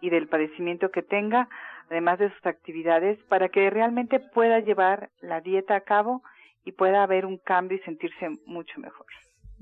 y 0.00 0.10
del 0.10 0.28
padecimiento 0.28 0.90
que 0.90 1.02
tenga, 1.02 1.48
además 1.90 2.18
de 2.18 2.30
sus 2.30 2.46
actividades, 2.46 3.22
para 3.24 3.48
que 3.48 3.68
realmente 3.70 4.20
pueda 4.20 4.60
llevar 4.60 5.10
la 5.20 5.40
dieta 5.40 5.76
a 5.76 5.80
cabo 5.82 6.22
y 6.64 6.72
pueda 6.72 7.02
haber 7.02 7.26
un 7.26 7.38
cambio 7.38 7.76
y 7.76 7.80
sentirse 7.80 8.30
mucho 8.46 8.80
mejor. 8.80 9.06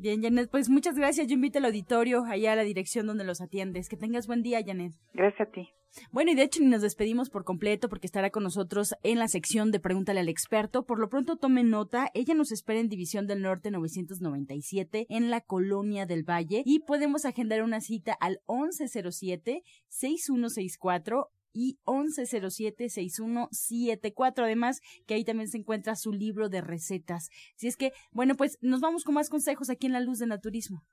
Bien, 0.01 0.23
Janet, 0.23 0.51
pues 0.51 0.71
muchas 0.71 0.97
gracias. 0.97 1.27
Yo 1.27 1.35
invito 1.35 1.59
al 1.59 1.67
auditorio 1.67 2.25
allá 2.25 2.55
a 2.55 2.57
la 2.57 2.63
dirección 2.63 3.07
donde 3.07 3.23
los 3.23 3.43
atiendes. 3.43 3.91
Que 3.91 3.99
tengas 3.99 4.27
buen 4.27 4.43
día, 4.43 4.63
Janet. 4.65 4.95
Gracias 5.13 5.47
a 5.47 5.51
ti. 5.53 5.69
Bueno, 6.11 6.31
y 6.31 6.37
de 6.37 6.45
hecho 6.45 6.63
ni 6.63 6.69
nos 6.69 6.81
despedimos 6.81 7.29
por 7.29 7.45
completo 7.45 7.91
porque 7.91 8.07
estará 8.07 8.31
con 8.31 8.45
nosotros 8.45 8.95
en 9.03 9.19
la 9.19 9.29
sección 9.29 9.71
de 9.71 9.79
Pregúntale 9.79 10.21
al 10.21 10.31
experto. 10.31 10.87
Por 10.87 11.01
lo 11.01 11.11
pronto 11.11 11.37
tomen 11.37 11.69
nota, 11.69 12.11
ella 12.15 12.33
nos 12.33 12.51
espera 12.51 12.81
en 12.81 12.89
División 12.89 13.27
del 13.27 13.43
Norte 13.43 13.71
997 13.71 15.07
en 15.11 15.29
la 15.29 15.43
Colonia 15.43 16.07
del 16.07 16.23
Valle 16.23 16.63
y 16.65 16.79
podemos 16.81 17.27
agendar 17.27 17.63
una 17.63 17.83
cita 17.83 18.17
al 18.21 18.41
1107 18.49 19.63
6164 19.89 21.31
y 21.53 21.79
1107-6174. 21.85 24.45
Además, 24.45 24.81
que 25.07 25.15
ahí 25.15 25.25
también 25.25 25.49
se 25.49 25.59
encuentra 25.59 25.97
su 25.97 26.13
libro 26.13 26.49
de 26.49 26.61
recetas. 26.61 27.31
Si 27.57 27.67
es 27.69 27.77
que, 27.77 27.93
bueno, 28.13 28.37
pues 28.37 28.59
nos 28.61 28.81
vamos 28.81 29.03
con 29.05 29.15
más 29.15 29.29
consejos 29.29 29.71
aquí 29.71 29.87
en 29.87 29.93
La 29.93 30.01
Luz 30.01 30.19
del 30.19 30.31
Naturismo. 30.31 30.85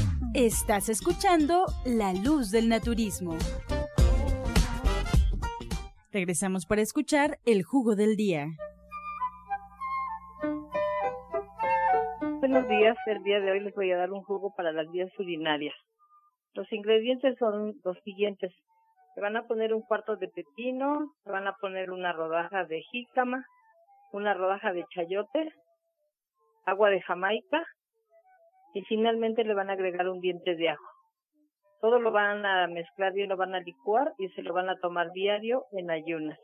Estás 0.33 0.87
escuchando 0.87 1.65
La 1.83 2.13
Luz 2.13 2.51
del 2.51 2.69
Naturismo. 2.69 3.37
Regresamos 6.09 6.65
para 6.65 6.81
escuchar 6.81 7.39
el 7.45 7.63
jugo 7.63 7.97
del 7.97 8.15
día. 8.15 8.45
Buenos 12.39 12.65
días, 12.69 12.95
el 13.07 13.23
día 13.23 13.41
de 13.41 13.51
hoy 13.51 13.59
les 13.59 13.75
voy 13.75 13.91
a 13.91 13.97
dar 13.97 14.13
un 14.13 14.23
jugo 14.23 14.53
para 14.55 14.71
las 14.71 14.89
vías 14.89 15.11
urinarias. 15.19 15.75
Los 16.53 16.71
ingredientes 16.71 17.37
son 17.37 17.73
los 17.83 17.97
siguientes. 18.05 18.53
Se 19.15 19.19
van 19.19 19.35
a 19.35 19.45
poner 19.47 19.73
un 19.73 19.81
cuarto 19.81 20.15
de 20.15 20.29
pepino, 20.29 21.13
se 21.25 21.29
van 21.29 21.45
a 21.45 21.57
poner 21.59 21.91
una 21.91 22.13
rodaja 22.13 22.63
de 22.63 22.81
jícama, 22.83 23.43
una 24.13 24.33
rodaja 24.33 24.71
de 24.71 24.85
chayote, 24.95 25.53
agua 26.65 26.89
de 26.89 27.01
jamaica, 27.01 27.65
y 28.73 28.81
finalmente 28.83 29.43
le 29.43 29.53
van 29.53 29.69
a 29.69 29.73
agregar 29.73 30.07
un 30.09 30.19
diente 30.19 30.55
de 30.55 30.69
ajo. 30.69 30.85
Todo 31.81 31.99
lo 31.99 32.11
van 32.11 32.45
a 32.45 32.67
mezclar 32.67 33.13
bien, 33.13 33.29
lo 33.29 33.37
van 33.37 33.55
a 33.55 33.59
licuar 33.59 34.13
y 34.17 34.29
se 34.29 34.43
lo 34.43 34.53
van 34.53 34.69
a 34.69 34.79
tomar 34.79 35.11
diario 35.11 35.63
en 35.71 35.89
ayunas. 35.89 36.39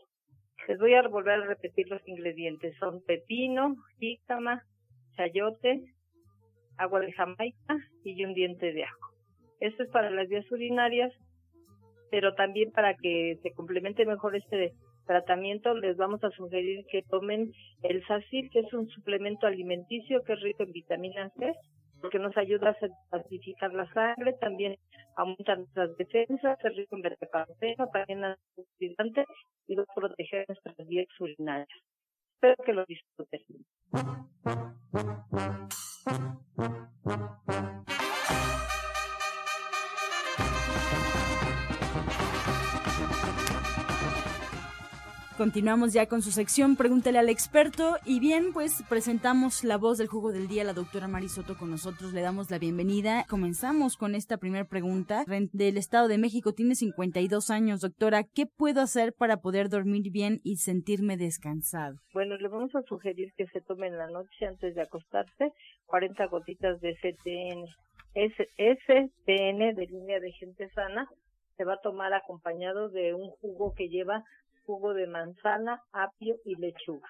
Les 0.67 0.79
voy 0.79 0.95
a 0.95 1.07
volver 1.07 1.41
a 1.41 1.45
repetir 1.45 1.87
los 1.89 2.05
ingredientes. 2.07 2.75
Son 2.79 3.01
pepino, 3.03 3.75
jícama, 3.99 4.63
chayote, 5.15 5.83
agua 6.77 6.99
de 7.01 7.13
jamaica 7.13 7.77
y 8.03 8.25
un 8.25 8.33
diente 8.33 8.73
de 8.73 8.83
ajo. 8.83 9.09
Esto 9.59 9.83
es 9.83 9.89
para 9.91 10.09
las 10.09 10.27
vías 10.27 10.49
urinarias, 10.51 11.13
pero 12.11 12.33
también 12.33 12.71
para 12.71 12.95
que 12.95 13.37
se 13.41 13.51
complemente 13.51 14.05
mejor 14.05 14.35
este 14.35 14.73
tratamiento 15.05 15.73
les 15.73 15.95
vamos 15.97 16.23
a 16.23 16.31
sugerir 16.31 16.85
que 16.91 17.01
tomen 17.03 17.51
el 17.83 18.05
sacil, 18.07 18.49
que 18.51 18.59
es 18.59 18.73
un 18.73 18.87
suplemento 18.89 19.47
alimenticio 19.47 20.21
que 20.23 20.33
es 20.33 20.41
rico 20.41 20.63
en 20.63 20.71
vitamina 20.71 21.29
C 21.37 21.53
porque 22.01 22.19
nos 22.19 22.35
ayuda 22.37 22.69
a 22.69 22.77
pacificar 23.09 23.73
la 23.73 23.91
sangre, 23.93 24.33
también 24.39 24.77
aumenta 25.15 25.55
nuestras 25.55 25.95
defensas, 25.97 26.57
es 26.63 26.75
rico 26.75 26.95
en 26.95 27.01
beta-caroteno, 27.01 27.87
también 27.89 28.23
antioxidante 28.23 29.25
y 29.67 29.75
va 29.75 29.83
a 29.83 29.95
proteger 29.95 30.45
nuestras 30.47 30.87
vías 30.87 31.07
urinarias. 31.19 31.67
Espero 32.35 32.55
que 32.63 32.73
lo 32.73 32.85
disfruten. 32.85 33.41
Continuamos 45.37 45.93
ya 45.93 46.07
con 46.07 46.23
su 46.23 46.31
sección 46.31 46.75
Pregúntele 46.75 47.19
al 47.19 47.29
experto 47.29 47.97
y 48.05 48.19
bien, 48.19 48.53
pues 48.53 48.83
presentamos 48.89 49.63
la 49.63 49.77
voz 49.77 49.99
del 49.99 50.07
jugo 50.07 50.31
del 50.31 50.47
día, 50.47 50.63
la 50.63 50.73
doctora 50.73 51.07
Marisoto 51.07 51.55
con 51.55 51.69
nosotros, 51.69 52.11
le 52.11 52.21
damos 52.21 52.49
la 52.49 52.57
bienvenida. 52.57 53.23
Comenzamos 53.29 53.97
con 53.97 54.15
esta 54.15 54.37
primera 54.37 54.65
pregunta 54.65 55.25
del 55.27 55.77
Estado 55.77 56.07
de 56.07 56.17
México, 56.17 56.53
tiene 56.53 56.73
52 56.73 57.51
años, 57.51 57.81
doctora, 57.81 58.23
¿qué 58.23 58.47
puedo 58.47 58.81
hacer 58.81 59.13
para 59.13 59.37
poder 59.37 59.69
dormir 59.69 60.11
bien 60.11 60.41
y 60.43 60.55
sentirme 60.55 61.17
descansado? 61.17 61.97
Bueno, 62.13 62.35
le 62.37 62.47
vamos 62.47 62.73
a 62.73 62.81
sugerir 62.81 63.31
que 63.37 63.45
se 63.47 63.61
tome 63.61 63.87
en 63.87 63.97
la 63.99 64.07
noche 64.07 64.47
antes 64.47 64.73
de 64.73 64.81
acostarse 64.81 65.53
40 65.85 66.25
gotitas 66.25 66.81
de 66.81 66.95
STN. 66.95 67.67
STN 68.15 69.75
de 69.75 69.85
línea 69.87 70.19
de 70.19 70.31
gente 70.31 70.67
sana 70.69 71.07
se 71.57 71.63
va 71.63 71.73
a 71.73 71.81
tomar 71.81 72.13
acompañado 72.15 72.89
de 72.89 73.13
un 73.13 73.29
jugo 73.39 73.75
que 73.75 73.87
lleva 73.87 74.23
jugo 74.67 74.93
de 74.93 75.07
manzana, 75.07 75.81
apio 75.93 76.35
y 76.45 76.55
lechuga. 76.55 77.07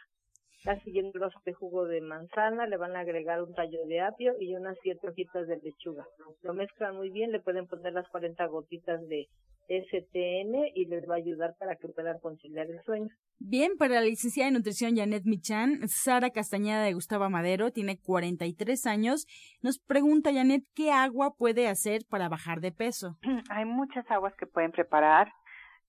Siguiente 0.83 1.17
vaso 1.17 1.39
de 1.45 1.53
jugo 1.53 1.85
de 1.85 2.01
manzana, 2.01 2.67
le 2.67 2.77
van 2.77 2.95
a 2.95 2.99
agregar 2.99 3.41
un 3.41 3.53
tallo 3.53 3.85
de 3.87 4.01
apio 4.01 4.33
y 4.39 4.53
unas 4.53 4.77
siete 4.83 5.07
hojitas 5.07 5.47
de 5.47 5.57
lechuga. 5.57 6.05
Lo 6.41 6.53
mezclan 6.53 6.95
muy 6.95 7.09
bien, 7.09 7.31
le 7.31 7.39
pueden 7.39 7.67
poner 7.67 7.93
las 7.93 8.07
40 8.09 8.45
gotitas 8.47 8.99
de 9.07 9.27
STN 9.69 10.67
y 10.75 10.85
les 10.85 11.07
va 11.09 11.15
a 11.15 11.17
ayudar 11.17 11.55
para 11.57 11.75
que 11.75 11.87
puedan 11.87 12.19
conciliar 12.19 12.69
el 12.69 12.81
sueño. 12.83 13.09
Bien, 13.39 13.77
para 13.77 13.95
la 13.95 14.01
licenciada 14.01 14.49
de 14.49 14.57
nutrición 14.57 14.95
Janet 14.95 15.23
Michan, 15.25 15.87
Sara 15.87 16.31
Castañeda 16.31 16.83
de 16.83 16.93
Gustavo 16.93 17.29
Madero 17.29 17.71
tiene 17.71 17.97
43 17.99 18.85
años. 18.87 19.25
Nos 19.61 19.79
pregunta 19.79 20.33
Janet 20.33 20.63
qué 20.75 20.91
agua 20.91 21.33
puede 21.37 21.67
hacer 21.67 22.01
para 22.09 22.29
bajar 22.29 22.59
de 22.59 22.71
peso. 22.71 23.17
Hay 23.49 23.65
muchas 23.65 24.09
aguas 24.11 24.33
que 24.35 24.47
pueden 24.47 24.71
preparar. 24.71 25.31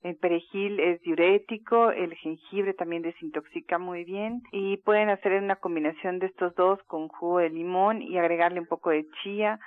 El 0.03 0.17
perejil 0.17 0.79
es 0.79 1.01
diurético, 1.01 1.91
el 1.91 2.15
jengibre 2.15 2.73
también 2.73 3.03
desintoxica 3.03 3.79
muy 3.79 4.05
bien 4.05 4.43
y 4.53 4.77
pueden 4.79 5.09
hacer 5.11 5.33
una 5.43 5.57
combinación 5.57 6.21
de 6.21 6.27
estos 6.27 6.55
dos 6.55 6.81
con 6.85 7.09
jugo 7.09 7.39
de 7.39 7.51
limón 7.51 8.01
y 8.01 8.17
agregarle 8.17 8.61
un 8.61 8.67
poco 8.67 8.91
de 8.91 9.07
chía. 9.23 9.59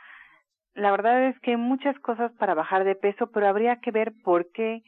La 0.73 0.91
verdad 0.91 1.27
es 1.27 1.39
que 1.39 1.51
hay 1.51 1.57
muchas 1.57 1.99
cosas 1.99 2.31
para 2.39 2.53
bajar 2.53 2.85
de 2.85 2.95
peso, 2.95 3.27
pero 3.31 3.47
habría 3.47 3.81
que 3.81 3.91
ver 3.91 4.13
por 4.23 4.49
qué 4.51 4.83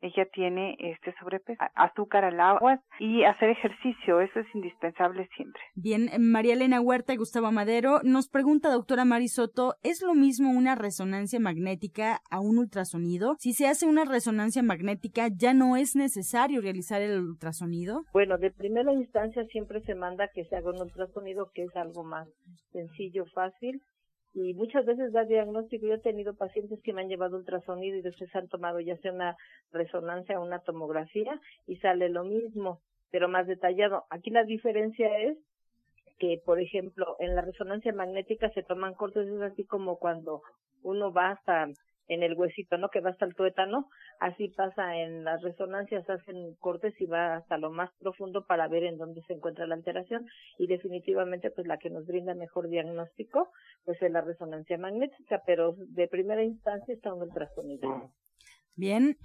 ella 0.00 0.26
tiene 0.32 0.76
este 0.78 1.14
sobrepeso, 1.18 1.62
azúcar 1.74 2.24
al 2.24 2.40
agua 2.40 2.80
y 2.98 3.24
hacer 3.24 3.50
ejercicio, 3.50 4.20
eso 4.20 4.40
es 4.40 4.46
indispensable 4.54 5.28
siempre. 5.36 5.62
Bien, 5.74 6.10
María 6.18 6.54
Elena 6.54 6.80
Huerta 6.80 7.14
y 7.14 7.16
Gustavo 7.16 7.50
Madero 7.52 8.00
nos 8.02 8.28
pregunta, 8.28 8.70
doctora 8.70 9.04
Marisoto, 9.04 9.74
¿es 9.82 10.02
lo 10.02 10.14
mismo 10.14 10.50
una 10.50 10.74
resonancia 10.74 11.40
magnética 11.40 12.20
a 12.30 12.40
un 12.40 12.58
ultrasonido? 12.58 13.36
Si 13.38 13.52
se 13.52 13.66
hace 13.66 13.86
una 13.86 14.04
resonancia 14.04 14.62
magnética, 14.62 15.28
¿ya 15.34 15.54
no 15.54 15.76
es 15.76 15.96
necesario 15.96 16.60
realizar 16.60 17.00
el 17.00 17.20
ultrasonido? 17.20 18.02
Bueno, 18.12 18.38
de 18.38 18.50
primera 18.50 18.92
instancia 18.92 19.44
siempre 19.46 19.80
se 19.82 19.94
manda 19.94 20.28
que 20.34 20.44
se 20.44 20.56
haga 20.56 20.70
un 20.70 20.80
ultrasonido, 20.80 21.50
que 21.54 21.64
es 21.64 21.76
algo 21.76 22.04
más 22.04 22.28
sencillo, 22.72 23.24
fácil, 23.34 23.80
y 24.34 24.52
muchas 24.54 24.84
veces 24.84 25.12
da 25.12 25.24
diagnóstico. 25.24 25.86
Yo 25.86 25.94
he 25.94 25.98
tenido 25.98 26.34
pacientes 26.34 26.80
que 26.82 26.92
me 26.92 27.02
han 27.02 27.08
llevado 27.08 27.36
ultrasonido 27.36 27.96
y 27.96 28.02
después 28.02 28.34
han 28.34 28.48
tomado 28.48 28.80
ya 28.80 28.96
sea 28.98 29.12
una 29.12 29.36
resonancia 29.72 30.38
o 30.38 30.44
una 30.44 30.58
tomografía 30.58 31.40
y 31.66 31.76
sale 31.76 32.08
lo 32.08 32.24
mismo, 32.24 32.80
pero 33.10 33.28
más 33.28 33.46
detallado. 33.46 34.04
Aquí 34.10 34.30
la 34.30 34.44
diferencia 34.44 35.18
es 35.18 35.38
que, 36.18 36.42
por 36.44 36.60
ejemplo, 36.60 37.16
en 37.20 37.34
la 37.34 37.42
resonancia 37.42 37.92
magnética 37.92 38.50
se 38.50 38.62
toman 38.62 38.94
cortes, 38.94 39.28
es 39.28 39.40
así 39.40 39.64
como 39.64 39.98
cuando 39.98 40.42
uno 40.82 41.12
va 41.12 41.30
hasta 41.30 41.68
en 42.08 42.22
el 42.22 42.34
huesito, 42.34 42.78
¿no? 42.78 42.88
Que 42.88 43.00
va 43.00 43.10
hasta 43.10 43.24
el 43.24 43.34
tuétano. 43.34 43.88
Así 44.20 44.48
pasa 44.48 44.96
en 44.96 45.24
las 45.24 45.42
resonancias, 45.42 46.08
hacen 46.08 46.54
cortes 46.60 46.94
y 47.00 47.06
va 47.06 47.36
hasta 47.36 47.58
lo 47.58 47.70
más 47.70 47.90
profundo 48.00 48.46
para 48.46 48.68
ver 48.68 48.84
en 48.84 48.98
dónde 48.98 49.22
se 49.26 49.34
encuentra 49.34 49.66
la 49.66 49.74
alteración. 49.74 50.26
Y 50.58 50.66
definitivamente, 50.66 51.50
pues 51.50 51.66
la 51.66 51.78
que 51.78 51.90
nos 51.90 52.06
brinda 52.06 52.34
mejor 52.34 52.68
diagnóstico, 52.68 53.50
pues 53.84 54.00
es 54.02 54.10
la 54.10 54.20
resonancia 54.20 54.78
magnética, 54.78 55.42
pero 55.46 55.74
de 55.76 56.08
primera 56.08 56.42
instancia 56.42 56.94
está 56.94 57.12
un 57.12 57.22
ultrasonido. 57.22 58.10
Bien. 58.76 59.16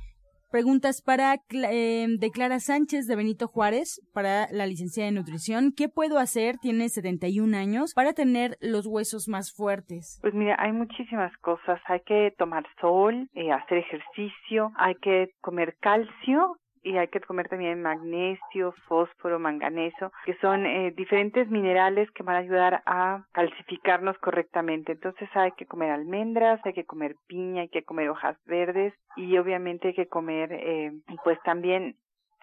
Preguntas 0.52 1.04
para 1.06 1.36
eh, 1.52 2.08
de 2.10 2.32
Clara 2.32 2.60
Sánchez 2.60 3.06
de 3.06 3.16
Benito 3.16 3.48
Juárez 3.48 4.02
para 4.16 4.48
la 4.52 4.66
licenciada 4.66 5.10
de 5.10 5.16
nutrición. 5.16 5.72
¿Qué 5.78 5.90
puedo 5.90 6.18
hacer? 6.18 6.58
Tiene 6.58 6.90
71 6.90 7.56
años 7.56 7.94
para 7.94 8.14
tener 8.14 8.58
los 8.60 8.88
huesos 8.88 9.28
más 9.28 9.54
fuertes. 9.56 10.18
Pues 10.22 10.34
mira, 10.34 10.56
hay 10.58 10.72
muchísimas 10.72 11.36
cosas. 11.38 11.80
Hay 11.86 12.00
que 12.02 12.34
tomar 12.38 12.66
sol, 12.82 13.30
eh, 13.34 13.52
hacer 13.52 13.78
ejercicio, 13.78 14.72
hay 14.76 14.96
que 14.96 15.30
comer 15.42 15.78
calcio 15.80 16.58
y 16.84 16.98
hay 16.98 17.08
que 17.08 17.20
comer 17.20 17.50
también 17.50 17.82
magnesio, 17.82 18.74
fósforo, 18.88 19.40
manganeso, 19.40 20.12
que 20.26 20.36
son 20.36 20.66
eh, 20.66 20.92
diferentes 20.92 21.50
minerales 21.50 22.10
que 22.12 22.24
van 22.24 22.36
a 22.36 22.40
ayudar 22.40 22.84
a 22.86 23.26
calcificarnos 23.32 24.18
correctamente. 24.20 24.94
Entonces 24.94 25.30
hay 25.34 25.52
que 25.54 25.66
comer 25.66 25.92
almendras, 25.92 26.60
hay 26.66 26.74
que 26.74 26.86
comer 26.86 27.16
piña, 27.28 27.62
hay 27.62 27.70
que 27.70 27.84
comer 27.84 28.10
hojas 28.10 28.38
verdes 28.46 28.94
y 29.16 29.38
obviamente 29.38 29.90
hay 29.90 29.94
que 29.94 30.08
comer 30.08 30.52
eh, 30.54 30.92
pues 31.24 31.40
también 31.44 31.96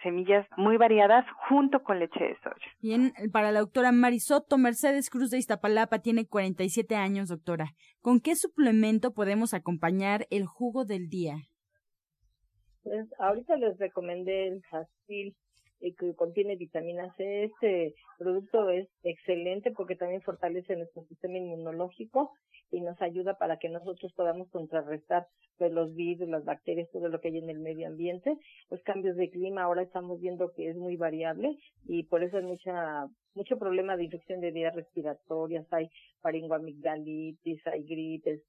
semillas 0.02 0.46
muy 0.56 0.76
variadas 0.76 1.24
junto 1.48 1.82
con 1.82 1.98
leche 1.98 2.22
de 2.22 2.36
soya. 2.42 2.66
Bien, 2.80 3.12
para 3.32 3.50
la 3.50 3.60
doctora 3.60 3.92
Marisoto, 3.92 4.58
Mercedes 4.58 5.10
Cruz 5.10 5.30
de 5.30 5.38
Iztapalapa 5.38 5.98
tiene 6.00 6.26
47 6.26 6.94
años, 6.96 7.28
doctora. 7.28 7.70
¿Con 8.00 8.20
qué 8.20 8.36
suplemento 8.36 9.12
podemos 9.12 9.54
acompañar 9.54 10.26
el 10.30 10.46
jugo 10.46 10.84
del 10.84 11.08
día? 11.08 11.36
Ahorita 13.18 13.56
les 13.56 13.78
recomendé 13.78 14.48
el 14.48 14.62
Jasil 14.62 15.34
eh, 15.80 15.94
que 15.94 16.14
contiene 16.14 16.56
vitamina 16.56 17.12
C. 17.16 17.44
Este 17.44 17.94
producto 18.18 18.70
es 18.70 18.88
excelente 19.02 19.72
porque 19.72 19.96
también 19.96 20.22
fortalece 20.22 20.76
nuestro 20.76 21.02
sistema 21.04 21.38
inmunológico 21.38 22.32
y 22.70 22.80
nos 22.80 23.00
ayuda 23.02 23.38
para 23.38 23.58
que 23.58 23.68
nosotros 23.68 24.12
podamos 24.14 24.48
contrarrestar 24.50 25.26
pues, 25.58 25.72
los 25.72 25.94
virus, 25.94 26.28
las 26.28 26.44
bacterias, 26.44 26.88
todo 26.92 27.08
lo 27.08 27.20
que 27.20 27.28
hay 27.28 27.38
en 27.38 27.50
el 27.50 27.58
medio 27.58 27.88
ambiente. 27.88 28.36
Los 28.70 28.82
cambios 28.82 29.16
de 29.16 29.30
clima 29.30 29.62
ahora 29.62 29.82
estamos 29.82 30.20
viendo 30.20 30.52
que 30.52 30.68
es 30.70 30.76
muy 30.76 30.96
variable 30.96 31.58
y 31.86 32.04
por 32.04 32.22
eso 32.22 32.38
hay 32.38 32.44
mucha 32.44 33.06
mucho 33.34 33.58
problema 33.58 33.96
de 33.96 34.04
infección 34.04 34.40
de 34.40 34.50
vías 34.50 34.74
respiratorias, 34.74 35.70
hay 35.70 35.90
faringoamigdalitis, 36.22 37.66
hay 37.66 37.82
gripes, 37.82 38.40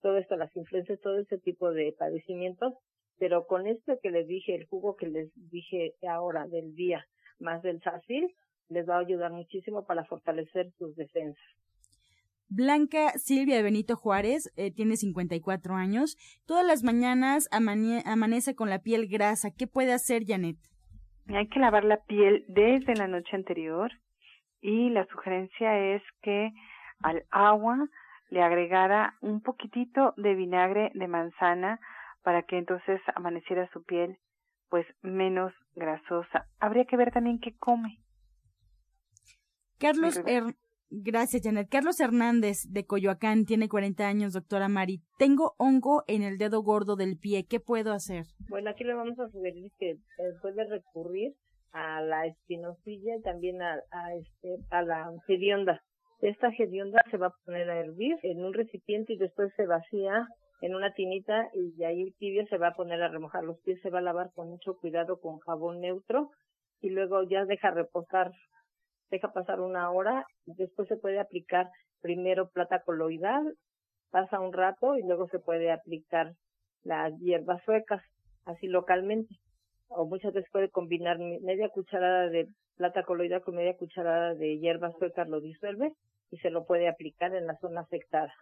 todo 0.00 0.18
esto, 0.18 0.34
las 0.34 0.54
influencias, 0.56 1.00
todo 1.00 1.20
ese 1.20 1.38
tipo 1.38 1.70
de 1.70 1.94
padecimientos 1.96 2.74
pero 3.22 3.46
con 3.46 3.68
esto 3.68 4.00
que 4.02 4.10
les 4.10 4.26
dije, 4.26 4.52
el 4.52 4.66
jugo 4.66 4.96
que 4.96 5.06
les 5.06 5.30
dije 5.48 5.94
ahora 6.10 6.48
del 6.48 6.74
día, 6.74 7.06
más 7.38 7.62
del 7.62 7.80
sacil, 7.80 8.34
les 8.68 8.88
va 8.88 8.96
a 8.96 8.98
ayudar 8.98 9.30
muchísimo 9.30 9.86
para 9.86 10.04
fortalecer 10.06 10.72
sus 10.76 10.96
defensas. 10.96 11.40
Blanca 12.48 13.10
Silvia 13.10 13.54
de 13.54 13.62
Benito 13.62 13.94
Juárez 13.94 14.52
eh, 14.56 14.72
tiene 14.72 14.96
54 14.96 15.76
años. 15.76 16.16
Todas 16.46 16.66
las 16.66 16.82
mañanas 16.82 17.48
amanece 17.52 18.56
con 18.56 18.68
la 18.68 18.80
piel 18.80 19.06
grasa. 19.06 19.52
¿Qué 19.56 19.68
puede 19.68 19.92
hacer 19.92 20.24
Janet? 20.26 20.56
Hay 21.28 21.46
que 21.46 21.60
lavar 21.60 21.84
la 21.84 22.02
piel 22.02 22.44
desde 22.48 22.96
la 22.96 23.06
noche 23.06 23.36
anterior 23.36 23.92
y 24.60 24.90
la 24.90 25.06
sugerencia 25.06 25.94
es 25.94 26.02
que 26.22 26.50
al 27.04 27.22
agua 27.30 27.88
le 28.30 28.42
agregara 28.42 29.14
un 29.20 29.42
poquitito 29.42 30.12
de 30.16 30.34
vinagre 30.34 30.90
de 30.94 31.06
manzana 31.06 31.78
para 32.22 32.42
que 32.42 32.58
entonces 32.58 33.00
amaneciera 33.14 33.68
su 33.72 33.82
piel 33.84 34.18
pues 34.68 34.86
menos 35.02 35.52
grasosa. 35.74 36.46
Habría 36.58 36.86
que 36.86 36.96
ver 36.96 37.12
también 37.12 37.40
qué 37.40 37.54
come. 37.58 37.98
Carlos 39.78 40.18
Gracias, 40.94 41.42
Janet. 41.42 41.70
Carlos 41.70 41.98
Hernández 42.00 42.66
de 42.68 42.84
Coyoacán 42.84 43.46
tiene 43.46 43.66
40 43.66 44.06
años, 44.06 44.34
doctora 44.34 44.68
Mari. 44.68 45.00
Tengo 45.16 45.54
hongo 45.56 46.04
en 46.06 46.22
el 46.22 46.36
dedo 46.36 46.62
gordo 46.62 46.96
del 46.96 47.16
pie. 47.16 47.46
¿Qué 47.48 47.60
puedo 47.60 47.94
hacer? 47.94 48.26
Bueno, 48.50 48.68
aquí 48.68 48.84
le 48.84 48.92
vamos 48.92 49.18
a 49.18 49.30
sugerir 49.30 49.72
que 49.78 49.96
puede 50.42 50.68
recurrir 50.68 51.32
a 51.72 52.02
la 52.02 52.26
espinosilla 52.26 53.16
y 53.16 53.22
también 53.22 53.62
a, 53.62 53.76
a, 53.90 54.14
este, 54.16 54.58
a 54.68 54.82
la 54.82 55.10
hedionda. 55.28 55.80
Esta 56.20 56.48
hedionda 56.48 57.02
se 57.10 57.16
va 57.16 57.28
a 57.28 57.34
poner 57.46 57.70
a 57.70 57.80
hervir 57.80 58.18
en 58.22 58.44
un 58.44 58.52
recipiente 58.52 59.14
y 59.14 59.16
después 59.16 59.50
se 59.56 59.64
vacía 59.64 60.28
en 60.62 60.76
una 60.76 60.94
tinita 60.94 61.50
y 61.54 61.82
ahí 61.82 62.12
tibio 62.12 62.46
se 62.46 62.56
va 62.56 62.68
a 62.68 62.74
poner 62.74 63.02
a 63.02 63.08
remojar 63.08 63.42
los 63.42 63.58
pies, 63.60 63.80
se 63.82 63.90
va 63.90 63.98
a 63.98 64.02
lavar 64.02 64.30
con 64.32 64.48
mucho 64.48 64.76
cuidado 64.78 65.20
con 65.20 65.40
jabón 65.40 65.80
neutro 65.80 66.30
y 66.80 66.90
luego 66.90 67.24
ya 67.24 67.44
deja 67.44 67.72
reposar, 67.72 68.30
deja 69.10 69.32
pasar 69.32 69.60
una 69.60 69.90
hora, 69.90 70.24
después 70.46 70.86
se 70.86 70.96
puede 70.96 71.18
aplicar 71.18 71.68
primero 72.00 72.48
plata 72.48 72.80
coloidal, 72.80 73.56
pasa 74.12 74.38
un 74.38 74.52
rato 74.52 74.96
y 74.96 75.02
luego 75.02 75.26
se 75.28 75.40
puede 75.40 75.72
aplicar 75.72 76.32
las 76.84 77.12
hierbas 77.18 77.60
suecas, 77.64 78.00
así 78.44 78.68
localmente. 78.68 79.34
O 79.88 80.06
muchas 80.06 80.32
veces 80.32 80.50
puede 80.52 80.70
combinar 80.70 81.18
media 81.18 81.70
cucharada 81.70 82.28
de 82.28 82.46
plata 82.76 83.02
coloidal 83.02 83.42
con 83.42 83.56
media 83.56 83.76
cucharada 83.76 84.34
de 84.34 84.60
hierbas 84.60 84.94
suecas, 84.98 85.28
lo 85.28 85.40
disuelve 85.40 85.92
y 86.30 86.38
se 86.38 86.50
lo 86.50 86.66
puede 86.66 86.88
aplicar 86.88 87.34
en 87.34 87.46
la 87.46 87.56
zona 87.58 87.80
afectada. 87.80 88.32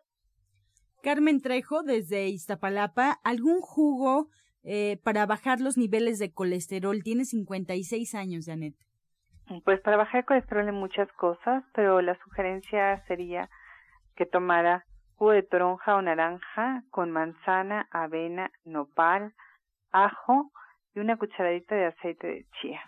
Carmen 1.03 1.41
Trejo, 1.41 1.83
desde 1.83 2.29
Iztapalapa, 2.29 3.19
¿algún 3.25 3.61
jugo 3.61 4.29
eh, 4.63 4.99
para 5.03 5.27
bajar 5.27 5.61
los 5.61 5.77
niveles 5.77 6.19
de 6.19 6.33
colesterol? 6.33 7.03
Tiene 7.03 7.25
56 7.25 8.15
años, 8.15 8.47
Janet. 8.47 8.75
Pues 9.65 9.81
para 9.81 9.97
bajar 9.97 10.21
el 10.21 10.27
colesterol 10.27 10.69
en 10.69 10.75
muchas 10.75 11.11
cosas, 11.13 11.65
pero 11.75 12.01
la 12.01 12.17
sugerencia 12.23 13.05
sería 13.07 13.51
que 14.17 14.27
tomara 14.27 14.85
jugo 15.17 15.33
de 15.33 15.43
toronja 15.43 15.97
o 15.97 16.03
naranja 16.03 16.85
con 16.91 17.11
manzana, 17.11 17.89
avena, 17.91 18.51
nopal, 18.65 19.35
ajo 19.91 20.53
y 20.95 21.01
una 21.01 21.17
cucharadita 21.17 21.75
de 21.75 21.87
aceite 21.87 22.27
de 22.27 22.47
chía. 22.61 22.81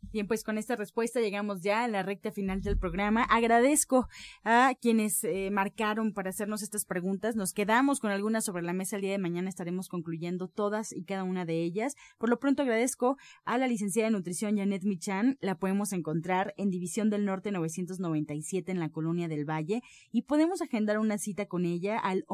Bien, 0.00 0.26
pues 0.26 0.42
con 0.42 0.56
esta 0.56 0.74
respuesta 0.74 1.20
llegamos 1.20 1.60
ya 1.60 1.84
a 1.84 1.88
la 1.88 2.02
recta 2.02 2.30
final 2.30 2.62
del 2.62 2.78
programa. 2.78 3.24
Agradezco 3.24 4.08
a 4.42 4.72
quienes 4.80 5.22
eh, 5.24 5.50
marcaron 5.50 6.14
para 6.14 6.30
hacernos 6.30 6.62
estas 6.62 6.86
preguntas. 6.86 7.36
Nos 7.36 7.52
quedamos 7.52 8.00
con 8.00 8.10
algunas 8.10 8.44
sobre 8.44 8.62
la 8.62 8.72
mesa 8.72 8.96
el 8.96 9.02
día 9.02 9.10
de 9.10 9.18
mañana. 9.18 9.50
Estaremos 9.50 9.88
concluyendo 9.88 10.48
todas 10.48 10.92
y 10.92 11.04
cada 11.04 11.24
una 11.24 11.44
de 11.44 11.62
ellas. 11.62 11.94
Por 12.16 12.30
lo 12.30 12.38
pronto 12.38 12.62
agradezco 12.62 13.18
a 13.44 13.58
la 13.58 13.66
licenciada 13.66 14.08
de 14.08 14.12
nutrición 14.12 14.56
Janet 14.56 14.84
Michan. 14.84 15.36
La 15.40 15.58
podemos 15.58 15.92
encontrar 15.92 16.54
en 16.56 16.70
División 16.70 17.10
del 17.10 17.26
Norte 17.26 17.50
997 17.52 18.72
en 18.72 18.80
la 18.80 18.88
Colonia 18.88 19.28
del 19.28 19.44
Valle 19.44 19.82
y 20.10 20.22
podemos 20.22 20.62
agendar 20.62 20.98
una 20.98 21.18
cita 21.18 21.46
con 21.46 21.66
ella 21.66 21.98
al 21.98 22.24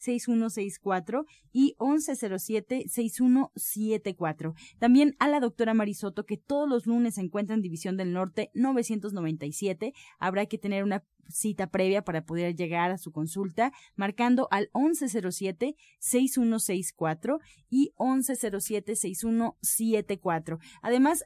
1107-6164 0.00 1.24
y 1.52 1.74
1107-6174. 1.78 4.54
También 4.78 5.16
a 5.18 5.28
la 5.28 5.40
doctora 5.40 5.74
Marisoto 5.74 6.24
que 6.26 6.36
todos 6.36 6.68
los 6.68 6.86
lunes 6.86 7.16
se 7.16 7.22
encuentra 7.22 7.54
en 7.54 7.62
División 7.62 7.96
del 7.96 8.12
Norte 8.12 8.50
997. 8.54 9.92
Habrá 10.18 10.46
que 10.46 10.58
tener 10.58 10.84
una 10.84 11.04
cita 11.28 11.66
previa 11.68 12.02
para 12.02 12.24
poder 12.24 12.54
llegar 12.54 12.90
a 12.90 12.98
su 12.98 13.12
consulta, 13.12 13.72
marcando 13.96 14.48
al 14.50 14.70
1107-6164 14.72 17.38
y 17.68 17.92
1107-6174. 17.96 20.58
Además, 20.82 21.24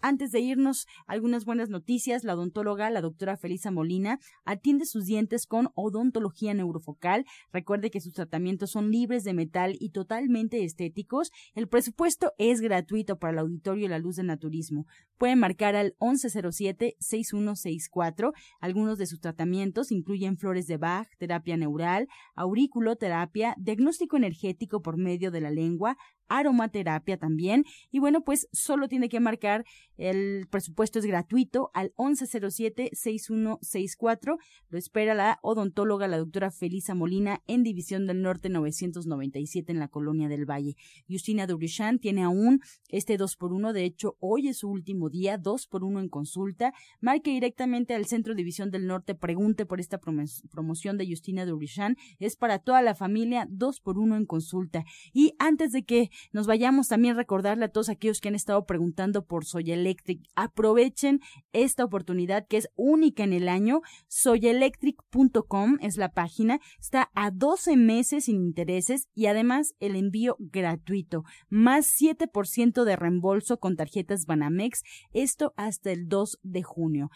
antes 0.00 0.32
de 0.32 0.40
irnos, 0.40 0.86
algunas 1.06 1.44
buenas 1.44 1.68
noticias. 1.68 2.24
La 2.24 2.34
odontóloga, 2.34 2.90
la 2.90 3.00
doctora 3.00 3.36
Felisa 3.36 3.70
Molina, 3.70 4.18
atiende 4.44 4.86
sus 4.86 5.06
dientes 5.06 5.46
con 5.46 5.70
odontología 5.74 6.54
neurofocal. 6.54 7.24
Recuerde 7.52 7.90
que 7.90 8.00
sus 8.00 8.12
tratamientos 8.12 8.70
son 8.70 8.90
libres 8.90 9.24
de 9.24 9.34
metal 9.34 9.76
y 9.78 9.90
totalmente 9.90 10.64
estéticos. 10.64 11.30
El 11.54 11.68
presupuesto 11.68 12.32
es 12.38 12.60
gratuito 12.60 13.18
para 13.18 13.32
el 13.32 13.38
auditorio 13.38 13.86
y 13.86 13.88
la 13.88 13.98
luz 13.98 14.16
del 14.16 14.26
naturismo. 14.26 14.86
Pueden 15.18 15.38
marcar 15.38 15.76
al 15.76 15.94
1107-6164. 15.98 18.32
Algunos 18.60 18.98
de 18.98 19.06
sus 19.06 19.20
tratamientos 19.20 19.92
incluyen 19.92 20.36
flores 20.36 20.66
de 20.66 20.76
Bach, 20.76 21.08
terapia 21.18 21.56
neural, 21.56 22.08
auriculoterapia, 22.34 23.54
diagnóstico 23.58 24.16
energético 24.16 24.82
por 24.82 24.98
medio 24.98 25.30
de 25.30 25.40
la 25.40 25.50
lengua, 25.50 25.96
aromaterapia 26.28 27.16
también. 27.16 27.64
Y 27.90 27.98
bueno, 27.98 28.22
pues 28.22 28.48
solo 28.52 28.88
tiene 28.88 29.08
que 29.08 29.20
marcar 29.20 29.64
el 29.96 30.46
presupuesto 30.50 30.98
es 30.98 31.06
gratuito 31.06 31.70
al 31.72 31.94
1107-6164. 31.94 34.36
Lo 34.68 34.78
espera 34.78 35.14
la 35.14 35.38
odontóloga, 35.42 36.06
la 36.06 36.18
doctora 36.18 36.50
Felisa 36.50 36.94
Molina, 36.94 37.40
en 37.46 37.62
División 37.62 38.06
del 38.06 38.20
Norte 38.22 38.50
997 38.50 39.72
en 39.72 39.78
la 39.78 39.88
Colonia 39.88 40.28
del 40.28 40.44
Valle. 40.44 40.76
Justina 41.08 41.46
Dubrichan 41.46 41.98
tiene 41.98 42.24
aún 42.24 42.60
este 42.88 43.16
2 43.16 43.36
por 43.36 43.52
1 43.52 43.72
De 43.72 43.84
hecho, 43.84 44.16
hoy 44.20 44.48
es 44.48 44.58
su 44.58 44.68
último 44.68 45.08
día, 45.08 45.38
2 45.38 45.66
por 45.66 45.82
1 45.84 46.00
en 46.00 46.08
consulta. 46.08 46.74
Marque 47.00 47.30
directamente 47.30 47.94
al 47.94 48.04
Centro 48.06 48.34
División 48.34 48.70
del 48.70 48.86
Norte, 48.86 49.14
pregunte 49.14 49.64
por 49.64 49.80
esta 49.80 49.98
promoción 49.98 50.98
de 50.98 51.08
Justina 51.08 51.46
Dubrichan. 51.46 51.96
Es 52.18 52.36
para 52.36 52.58
toda 52.58 52.82
la 52.82 52.94
familia, 52.94 53.48
2 53.50 53.80
por 53.80 53.98
1 53.98 54.16
en 54.16 54.26
consulta. 54.26 54.84
Y 55.14 55.32
antes 55.38 55.72
de 55.72 55.84
que 55.84 56.10
nos 56.32 56.46
vayamos, 56.46 56.88
también 56.88 57.16
recordarle 57.16 57.66
a 57.66 57.68
todos 57.68 57.88
aquellos 57.88 58.20
que 58.20 58.28
han 58.28 58.34
estado 58.34 58.66
preguntando 58.66 59.24
por 59.24 59.44
Soy 59.44 59.72
Electric, 59.72 60.22
aprovechen 60.34 61.20
esta 61.52 61.84
oportunidad 61.84 62.46
que 62.46 62.58
es 62.58 62.68
única 62.74 63.24
en 63.24 63.32
el 63.32 63.48
año. 63.48 63.80
Soyelectric.com 64.08 65.78
es 65.80 65.96
la 65.96 66.12
página, 66.12 66.60
está 66.80 67.10
a 67.14 67.30
12 67.30 67.76
meses 67.76 68.24
sin 68.24 68.36
intereses 68.36 69.08
y 69.14 69.26
además 69.26 69.74
el 69.80 69.96
envío 69.96 70.36
gratuito, 70.38 71.24
más 71.48 71.94
7% 72.00 72.84
de 72.84 72.96
reembolso 72.96 73.58
con 73.58 73.76
tarjetas 73.76 74.26
Banamex, 74.26 74.82
esto 75.12 75.52
hasta 75.56 75.90
el 75.92 76.08
2 76.08 76.40
de 76.42 76.62
junio. 76.62 77.10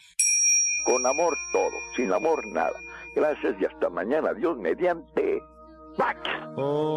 Con 0.84 1.06
amor 1.06 1.36
todo, 1.52 1.70
sin 1.94 2.12
amor 2.12 2.46
nada. 2.48 2.78
Gracias 3.14 3.54
y 3.60 3.64
hasta 3.64 3.90
mañana. 3.90 4.32
Dios 4.34 4.56
mediante. 4.58 5.42
Pax. 5.96 6.18
Oh. 6.62 6.90